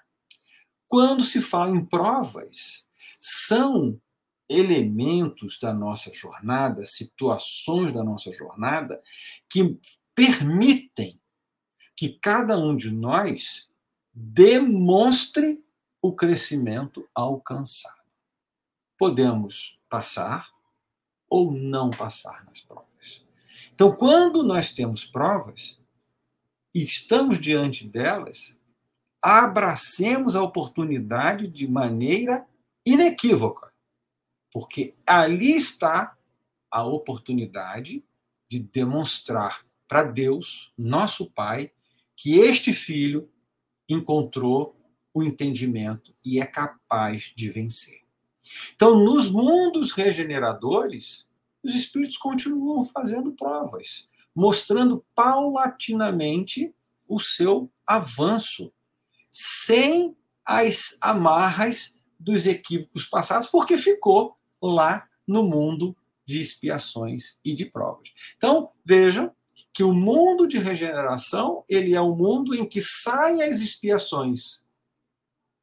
[0.89, 2.89] Quando se fala em provas,
[3.21, 4.01] são
[4.49, 9.03] elementos da nossa jornada, situações da nossa jornada,
[9.49, 9.79] que
[10.15, 11.19] permitem
[11.97, 13.71] que cada um de nós
[14.13, 15.65] demonstre
[16.03, 18.03] o crescimento alcançado.
[18.99, 20.51] Podemos passar
[21.29, 22.82] ou não passar nas provas.
[23.75, 25.79] Então, quando nós temos provas
[26.75, 28.57] e estamos diante delas,
[29.21, 32.47] abracemos a oportunidade de maneira
[32.85, 33.73] inequívoca,
[34.53, 36.17] porque ali está
[36.71, 38.05] a oportunidade
[38.51, 41.71] de demonstrar para Deus, nosso Pai,
[42.17, 43.31] que este filho
[43.89, 44.77] encontrou
[45.15, 48.03] o entendimento e é capaz de vencer.
[48.75, 51.29] Então, nos mundos regeneradores,
[51.63, 56.75] os espíritos continuam fazendo provas, mostrando paulatinamente
[57.09, 58.73] o seu avanço,
[59.31, 67.67] sem as amarras dos equívocos passados, porque ficou lá no mundo de expiações e de
[67.67, 68.13] provas.
[68.37, 69.35] Então, vejam
[69.73, 74.63] que o mundo de regeneração, ele é um mundo em que saem as expiações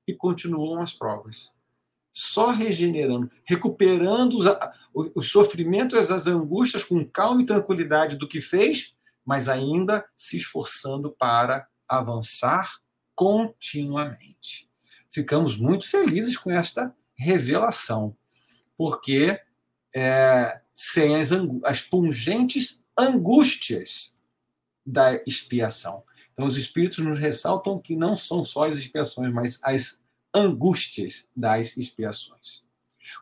[0.08, 1.52] e continuam as provas.
[2.12, 4.38] Só regenerando, recuperando
[4.94, 10.38] os, os sofrimentos, as angústias com calma e tranquilidade do que fez, mas ainda se
[10.38, 12.80] esforçando para avançar
[13.16, 14.70] continuamente.
[15.10, 18.16] Ficamos muito felizes com esta revelação,
[18.78, 19.40] porque
[19.94, 21.30] é, sem as,
[21.66, 24.14] as pungentes angústias
[24.86, 26.04] da expiação.
[26.32, 31.76] Então, os espíritos nos ressaltam que não são só as expiações, mas as angústias das
[31.76, 32.64] expiações.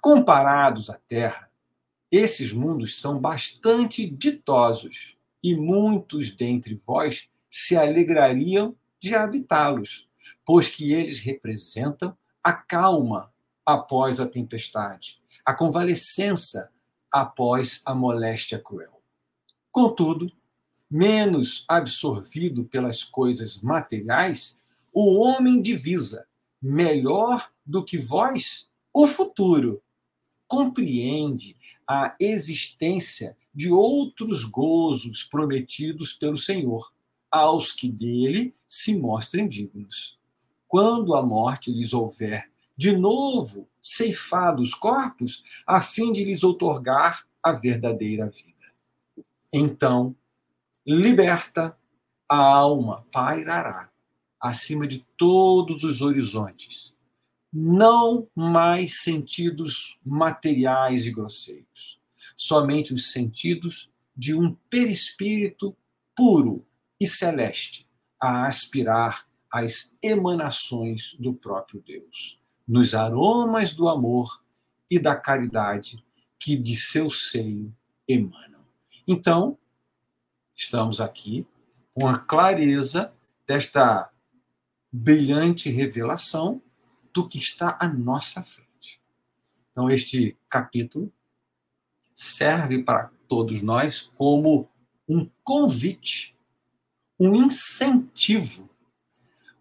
[0.01, 1.46] Comparados à Terra,
[2.11, 10.07] esses mundos são bastante ditosos e muitos dentre vós se alegrariam de habitá-los,
[10.45, 13.31] pois que eles representam a calma
[13.65, 16.69] após a tempestade, a convalescença
[17.11, 19.01] após a moléstia cruel.
[19.71, 20.31] Contudo,
[20.89, 24.59] menos absorvido pelas coisas materiais,
[24.93, 26.25] o homem divisa,
[26.61, 29.81] melhor do que vós, o futuro.
[30.47, 31.56] Compreende
[31.87, 36.91] a existência de outros gozos prometidos pelo Senhor,
[37.31, 40.19] aos que dele se mostrem dignos.
[40.67, 47.25] Quando a morte lhes houver de novo ceifado os corpos, a fim de lhes outorgar
[47.41, 48.53] a verdadeira vida.
[49.51, 50.15] Então,
[50.85, 51.75] liberta,
[52.29, 53.89] a alma pairará
[54.39, 56.93] acima de todos os horizontes.
[57.59, 61.99] Não mais sentidos materiais e grosseiros,
[62.35, 65.75] somente os sentidos de um perispírito
[66.15, 66.63] puro
[66.99, 67.87] e celeste
[68.21, 74.43] a aspirar às emanações do próprio Deus, nos aromas do amor
[74.87, 76.05] e da caridade
[76.37, 77.75] que de seu seio
[78.07, 78.63] emanam.
[79.07, 79.57] Então,
[80.55, 81.43] estamos aqui
[81.91, 83.11] com a clareza
[83.47, 84.11] desta
[84.91, 86.61] brilhante revelação
[87.17, 89.01] do que está à nossa frente.
[89.71, 91.11] Então, este capítulo
[92.13, 94.69] serve para todos nós como
[95.09, 96.37] um convite,
[97.19, 98.69] um incentivo,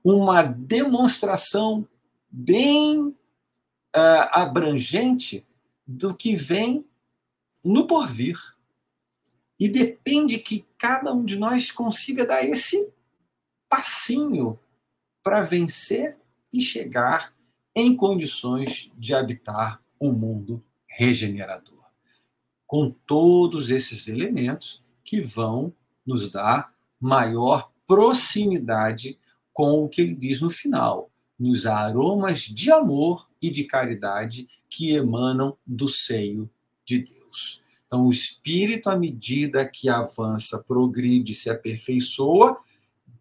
[0.04, 1.88] uma demonstração
[2.30, 5.46] bem uh, abrangente
[5.86, 6.84] do que vem
[7.64, 8.38] no porvir
[9.58, 12.92] e depende que cada um de nós consiga dar esse
[13.66, 14.60] passinho
[15.22, 16.18] para vencer
[16.52, 17.34] e chegar
[17.76, 21.84] em condições de habitar um mundo regenerador.
[22.66, 25.70] Com todos esses elementos que vão
[26.04, 29.18] nos dar maior proximidade
[29.52, 34.94] com o que ele diz no final, nos aromas de amor e de caridade que
[34.94, 36.48] emanam do seio
[36.82, 37.62] de Deus.
[37.86, 42.56] Então, o espírito, à medida que avança, progride, se aperfeiçoa,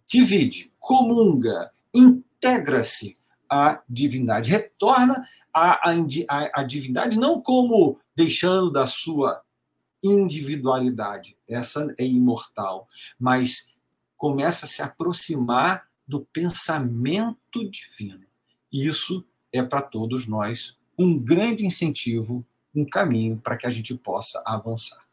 [0.07, 3.17] divide, comunga, integra-se
[3.49, 9.41] à divindade, retorna à, à, divindade não como deixando da sua
[10.03, 12.87] individualidade, essa é imortal,
[13.19, 13.73] mas
[14.17, 18.25] começa a se aproximar do pensamento divino.
[18.71, 24.43] Isso é para todos nós um grande incentivo um caminho para que a gente possa
[24.45, 25.03] avançar.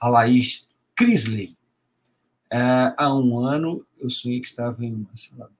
[0.00, 1.56] A Laís Crisley.
[2.50, 5.50] É, há um ano eu sonhei que estava em uma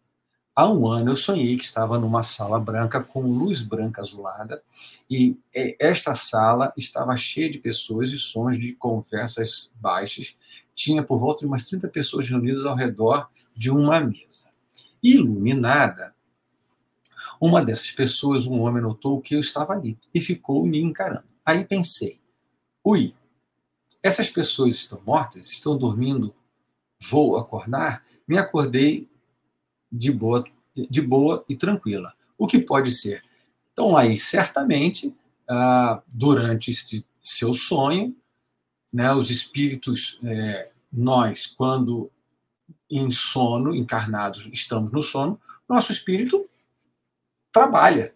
[0.54, 4.62] há um ano eu sonhei que estava numa sala branca com luz branca azulada
[5.10, 5.38] e
[5.80, 10.36] esta sala estava cheia de pessoas e sons de conversas baixas.
[10.74, 14.50] Tinha por volta de umas 30 pessoas reunidas ao redor de uma mesa.
[15.02, 16.14] Iluminada,
[17.40, 21.26] uma dessas pessoas, um homem, notou que eu estava ali e ficou me encarando.
[21.44, 22.20] Aí pensei,
[22.82, 23.14] ui,
[24.02, 26.34] essas pessoas estão mortas, estão dormindo,
[27.00, 28.04] vou acordar?
[28.26, 29.08] Me acordei
[29.94, 32.12] de boa, de boa e tranquila.
[32.36, 33.22] O que pode ser?
[33.72, 35.14] Então, aí, certamente,
[35.48, 38.14] ah, durante este seu sonho,
[38.92, 42.10] né, os espíritos, é, nós, quando
[42.90, 46.48] em sono, encarnados, estamos no sono, nosso espírito
[47.52, 48.12] trabalha.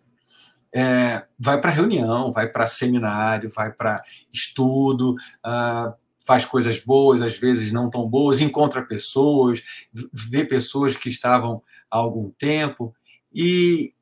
[0.75, 5.95] É, vai para reunião, vai para seminário, vai para estudo, ah,
[6.29, 9.65] faz coisas boas, às vezes não tão boas, encontra pessoas,
[10.13, 12.95] vê pessoas que estavam há algum tempo,
[13.33, 13.95] e,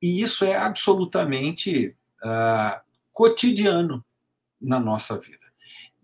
[0.00, 1.94] e isso é absolutamente
[2.24, 2.80] uh,
[3.12, 4.02] cotidiano
[4.58, 5.46] na nossa vida.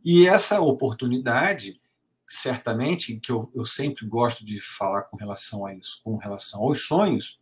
[0.05, 1.81] E essa oportunidade,
[2.27, 6.83] certamente, que eu, eu sempre gosto de falar com relação a isso, com relação aos
[6.87, 7.41] sonhos,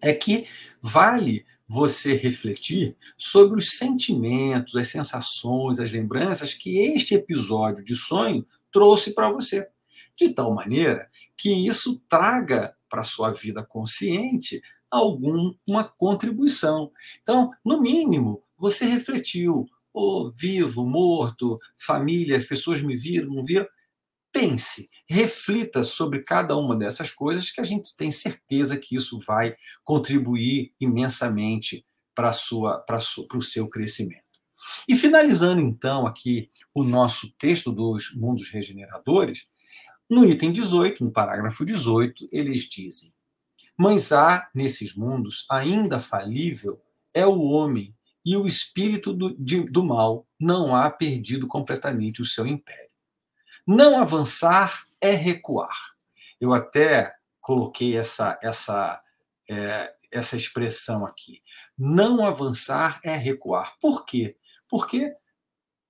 [0.00, 0.48] é que
[0.80, 8.46] vale você refletir sobre os sentimentos, as sensações, as lembranças que este episódio de sonho
[8.70, 9.68] trouxe para você.
[10.16, 16.90] De tal maneira que isso traga para a sua vida consciente alguma contribuição.
[17.20, 23.66] Então, no mínimo, você refletiu, oh, vivo, morto, família, as pessoas me viram, não viram.
[24.38, 29.56] Pense, reflita sobre cada uma dessas coisas que a gente tem certeza que isso vai
[29.82, 32.28] contribuir imensamente para
[33.34, 34.22] o seu crescimento.
[34.86, 39.48] E finalizando então aqui o nosso texto dos mundos regeneradores,
[40.08, 43.14] no item 18, no parágrafo 18, eles dizem:
[43.74, 46.78] Mas há nesses mundos ainda falível
[47.14, 52.26] é o homem e o espírito do, de, do mal não há perdido completamente o
[52.26, 52.85] seu império.
[53.66, 55.76] Não avançar é recuar.
[56.40, 59.00] Eu até coloquei essa, essa,
[59.48, 61.42] é, essa expressão aqui.
[61.76, 63.76] Não avançar é recuar.
[63.80, 64.36] Por quê?
[64.68, 65.14] Porque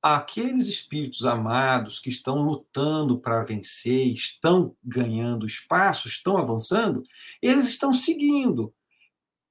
[0.02, 7.02] aqueles espíritos amados que estão lutando para vencer, estão ganhando espaço, estão avançando,
[7.42, 8.72] eles estão seguindo.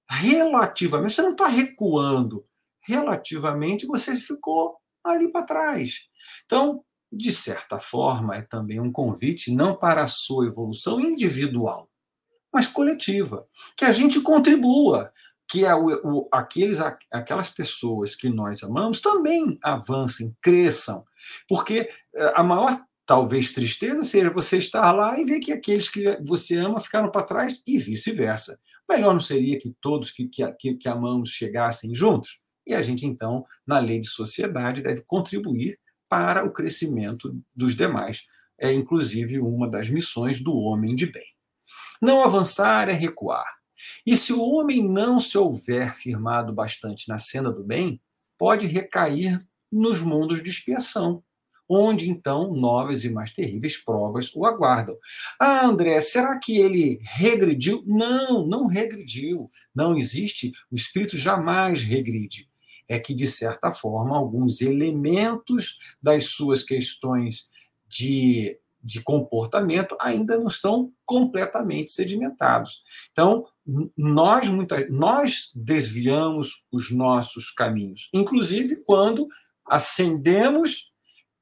[0.09, 2.45] Relativamente, você não está recuando.
[2.81, 6.07] Relativamente, você ficou ali para trás.
[6.45, 6.83] Então,
[7.15, 11.89] de certa forma, é também um convite não para a sua evolução individual,
[12.53, 13.47] mas coletiva.
[13.77, 15.11] Que a gente contribua,
[15.47, 16.79] que a, o, aqueles,
[17.11, 21.05] aquelas pessoas que nós amamos também avancem, cresçam.
[21.47, 26.19] Porque eh, a maior, talvez, tristeza seja você estar lá e ver que aqueles que
[26.25, 28.59] você ama ficaram para trás e vice-versa.
[28.89, 32.41] Melhor não seria que todos que, que, que amamos chegassem juntos?
[32.67, 35.79] E a gente, então, na lei de sociedade, deve contribuir
[36.09, 38.23] para o crescimento dos demais.
[38.59, 41.35] É, inclusive, uma das missões do homem de bem.
[42.01, 43.45] Não avançar é recuar.
[44.05, 48.01] E se o homem não se houver firmado bastante na cena do bem,
[48.37, 49.39] pode recair
[49.71, 51.23] nos mundos de expiação,
[51.67, 54.97] onde então novas e mais terríveis provas o aguardam.
[55.39, 57.83] Ah, André, será que ele regrediu?
[57.85, 59.49] Não, não regrediu.
[59.73, 62.49] Não existe, o espírito jamais regride
[62.87, 67.49] é que, de certa forma, alguns elementos das suas questões
[67.87, 72.83] de, de comportamento ainda não estão completamente sedimentados.
[73.11, 73.45] Então,
[73.97, 79.27] nós, muita, nós desviamos os nossos caminhos, inclusive quando
[79.67, 80.91] ascendemos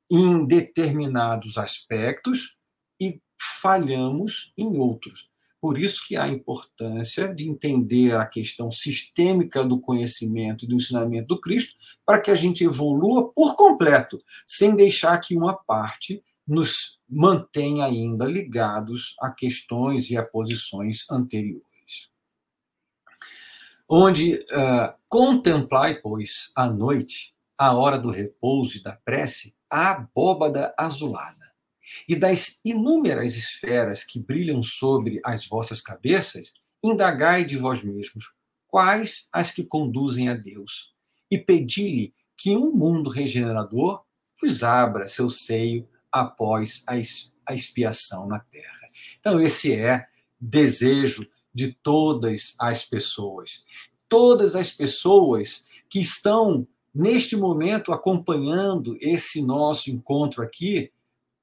[0.09, 2.57] em determinados aspectos
[3.01, 3.21] e
[3.61, 5.32] falhamos em outros.
[5.63, 11.27] Por isso que há importância de entender a questão sistêmica do conhecimento e do ensinamento
[11.27, 16.99] do Cristo, para que a gente evolua por completo, sem deixar que uma parte nos
[17.09, 22.09] mantenha ainda ligados a questões e a posições anteriores.
[23.87, 30.75] Onde uh, contemplai, pois, à noite, a hora do repouso e da prece, a abóbada
[30.77, 31.42] azulada
[32.07, 38.33] e das inúmeras esferas que brilham sobre as vossas cabeças, indagai de vós mesmos
[38.67, 40.93] quais as que conduzem a Deus,
[41.29, 44.03] e pedi-lhe que um mundo regenerador
[44.41, 48.79] vos abra seu seio após a expiação na terra.
[49.19, 50.07] Então, esse é
[50.39, 53.65] desejo de todas as pessoas.
[54.09, 60.91] Todas as pessoas que estão neste momento acompanhando esse nosso encontro aqui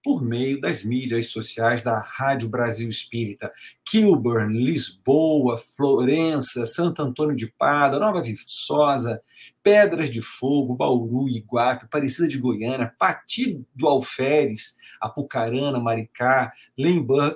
[0.02, 3.52] por meio das mídias sociais da Rádio Brasil Espírita.
[3.84, 9.22] Kilburn, Lisboa, Florença, Santo Antônio de Pada, Nova Viçosa,
[9.62, 16.52] Pedras de Fogo, Bauru, Iguape, Aparecida de Goiânia, Pati do Alferes, Apucarana, Maricá,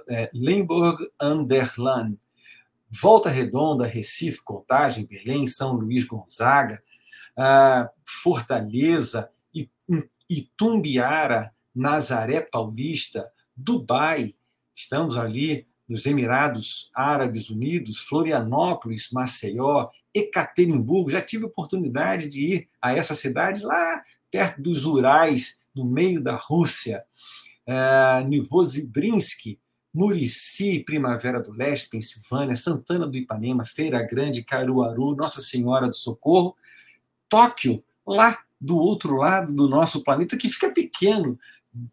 [0.08, 2.18] é, Lemberg Underland,
[2.90, 6.82] Volta Redonda, Recife, Contagem, Belém, São Luís Gonzaga,
[7.36, 9.30] ah, Fortaleza,
[10.28, 14.34] Itumbiara, Nazaré Paulista, Dubai,
[14.74, 21.10] estamos ali nos Emirados Árabes Unidos, Florianópolis, Maceió, Ekaterimburgo.
[21.10, 26.36] Já tive oportunidade de ir a essa cidade lá perto dos Urais, no meio da
[26.36, 27.04] Rússia.
[27.66, 29.58] Uh, Novosibirsk,
[29.92, 36.56] Murici, Primavera do Leste, Pensilvânia, Santana do Ipanema, Feira Grande, Caruaru, Nossa Senhora do Socorro,
[37.28, 41.38] Tóquio, lá do outro lado do nosso planeta, que fica pequeno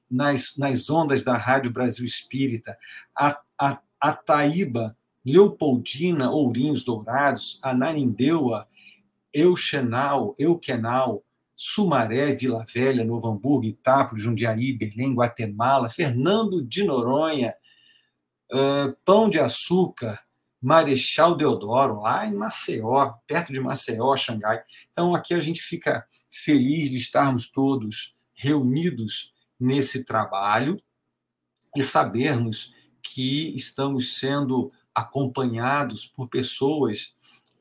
[0.09, 2.77] nas, nas ondas da Rádio Brasil Espírita,
[3.17, 8.67] a, a, Ataíba, Leopoldina, Ourinhos Dourados, Ananindeua,
[9.33, 11.23] Euxenal, Euquenal,
[11.55, 17.53] Sumaré, Vila Velha, Novo Hamburgo, Itápolis, Jundiaí, Belém, Guatemala, Fernando de Noronha,
[18.51, 20.19] uh, Pão de Açúcar,
[20.59, 24.61] Marechal Deodoro, lá em Maceió, perto de Maceió, Xangai.
[24.89, 30.81] Então, aqui a gente fica feliz de estarmos todos reunidos nesse trabalho
[31.75, 37.15] e sabermos que estamos sendo acompanhados por pessoas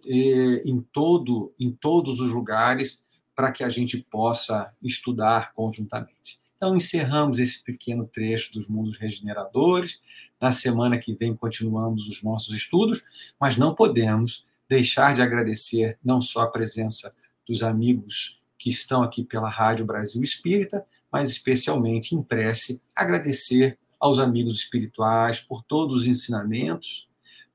[0.07, 6.40] eh, em todo em todos os lugares para que a gente possa estudar conjuntamente.
[6.57, 10.03] Então encerramos esse pequeno trecho dos mundos regeneradores.
[10.40, 13.05] Na semana que vem continuamos os nossos estudos,
[13.38, 17.14] mas não podemos deixar de agradecer não só a presença
[17.46, 24.19] dos amigos que estão aqui pela Rádio Brasil Espírita, mas especialmente em prece, agradecer aos
[24.19, 27.09] amigos espirituais por todos os ensinamentos,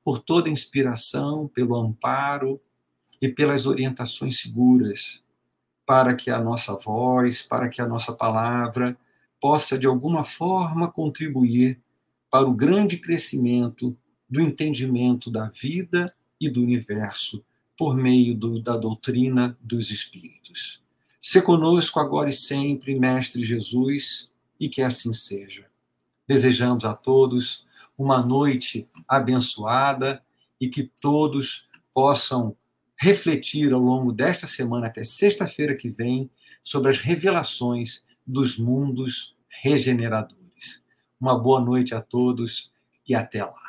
[0.04, 2.60] por toda a inspiração, pelo amparo
[3.20, 5.22] e pelas orientações seguras,
[5.84, 8.96] para que a nossa voz, para que a nossa palavra
[9.40, 11.80] possa de alguma forma contribuir
[12.30, 13.96] para o grande crescimento
[14.28, 17.44] do entendimento da vida e do universo
[17.76, 20.82] por meio do, da doutrina dos espíritos.
[21.28, 25.66] Se conosco agora e sempre, Mestre Jesus, e que assim seja.
[26.24, 27.66] Desejamos a todos
[27.98, 30.22] uma noite abençoada
[30.60, 32.56] e que todos possam
[32.96, 36.30] refletir ao longo desta semana até sexta-feira que vem
[36.62, 40.84] sobre as revelações dos mundos regeneradores.
[41.20, 42.72] Uma boa noite a todos
[43.04, 43.65] e até lá.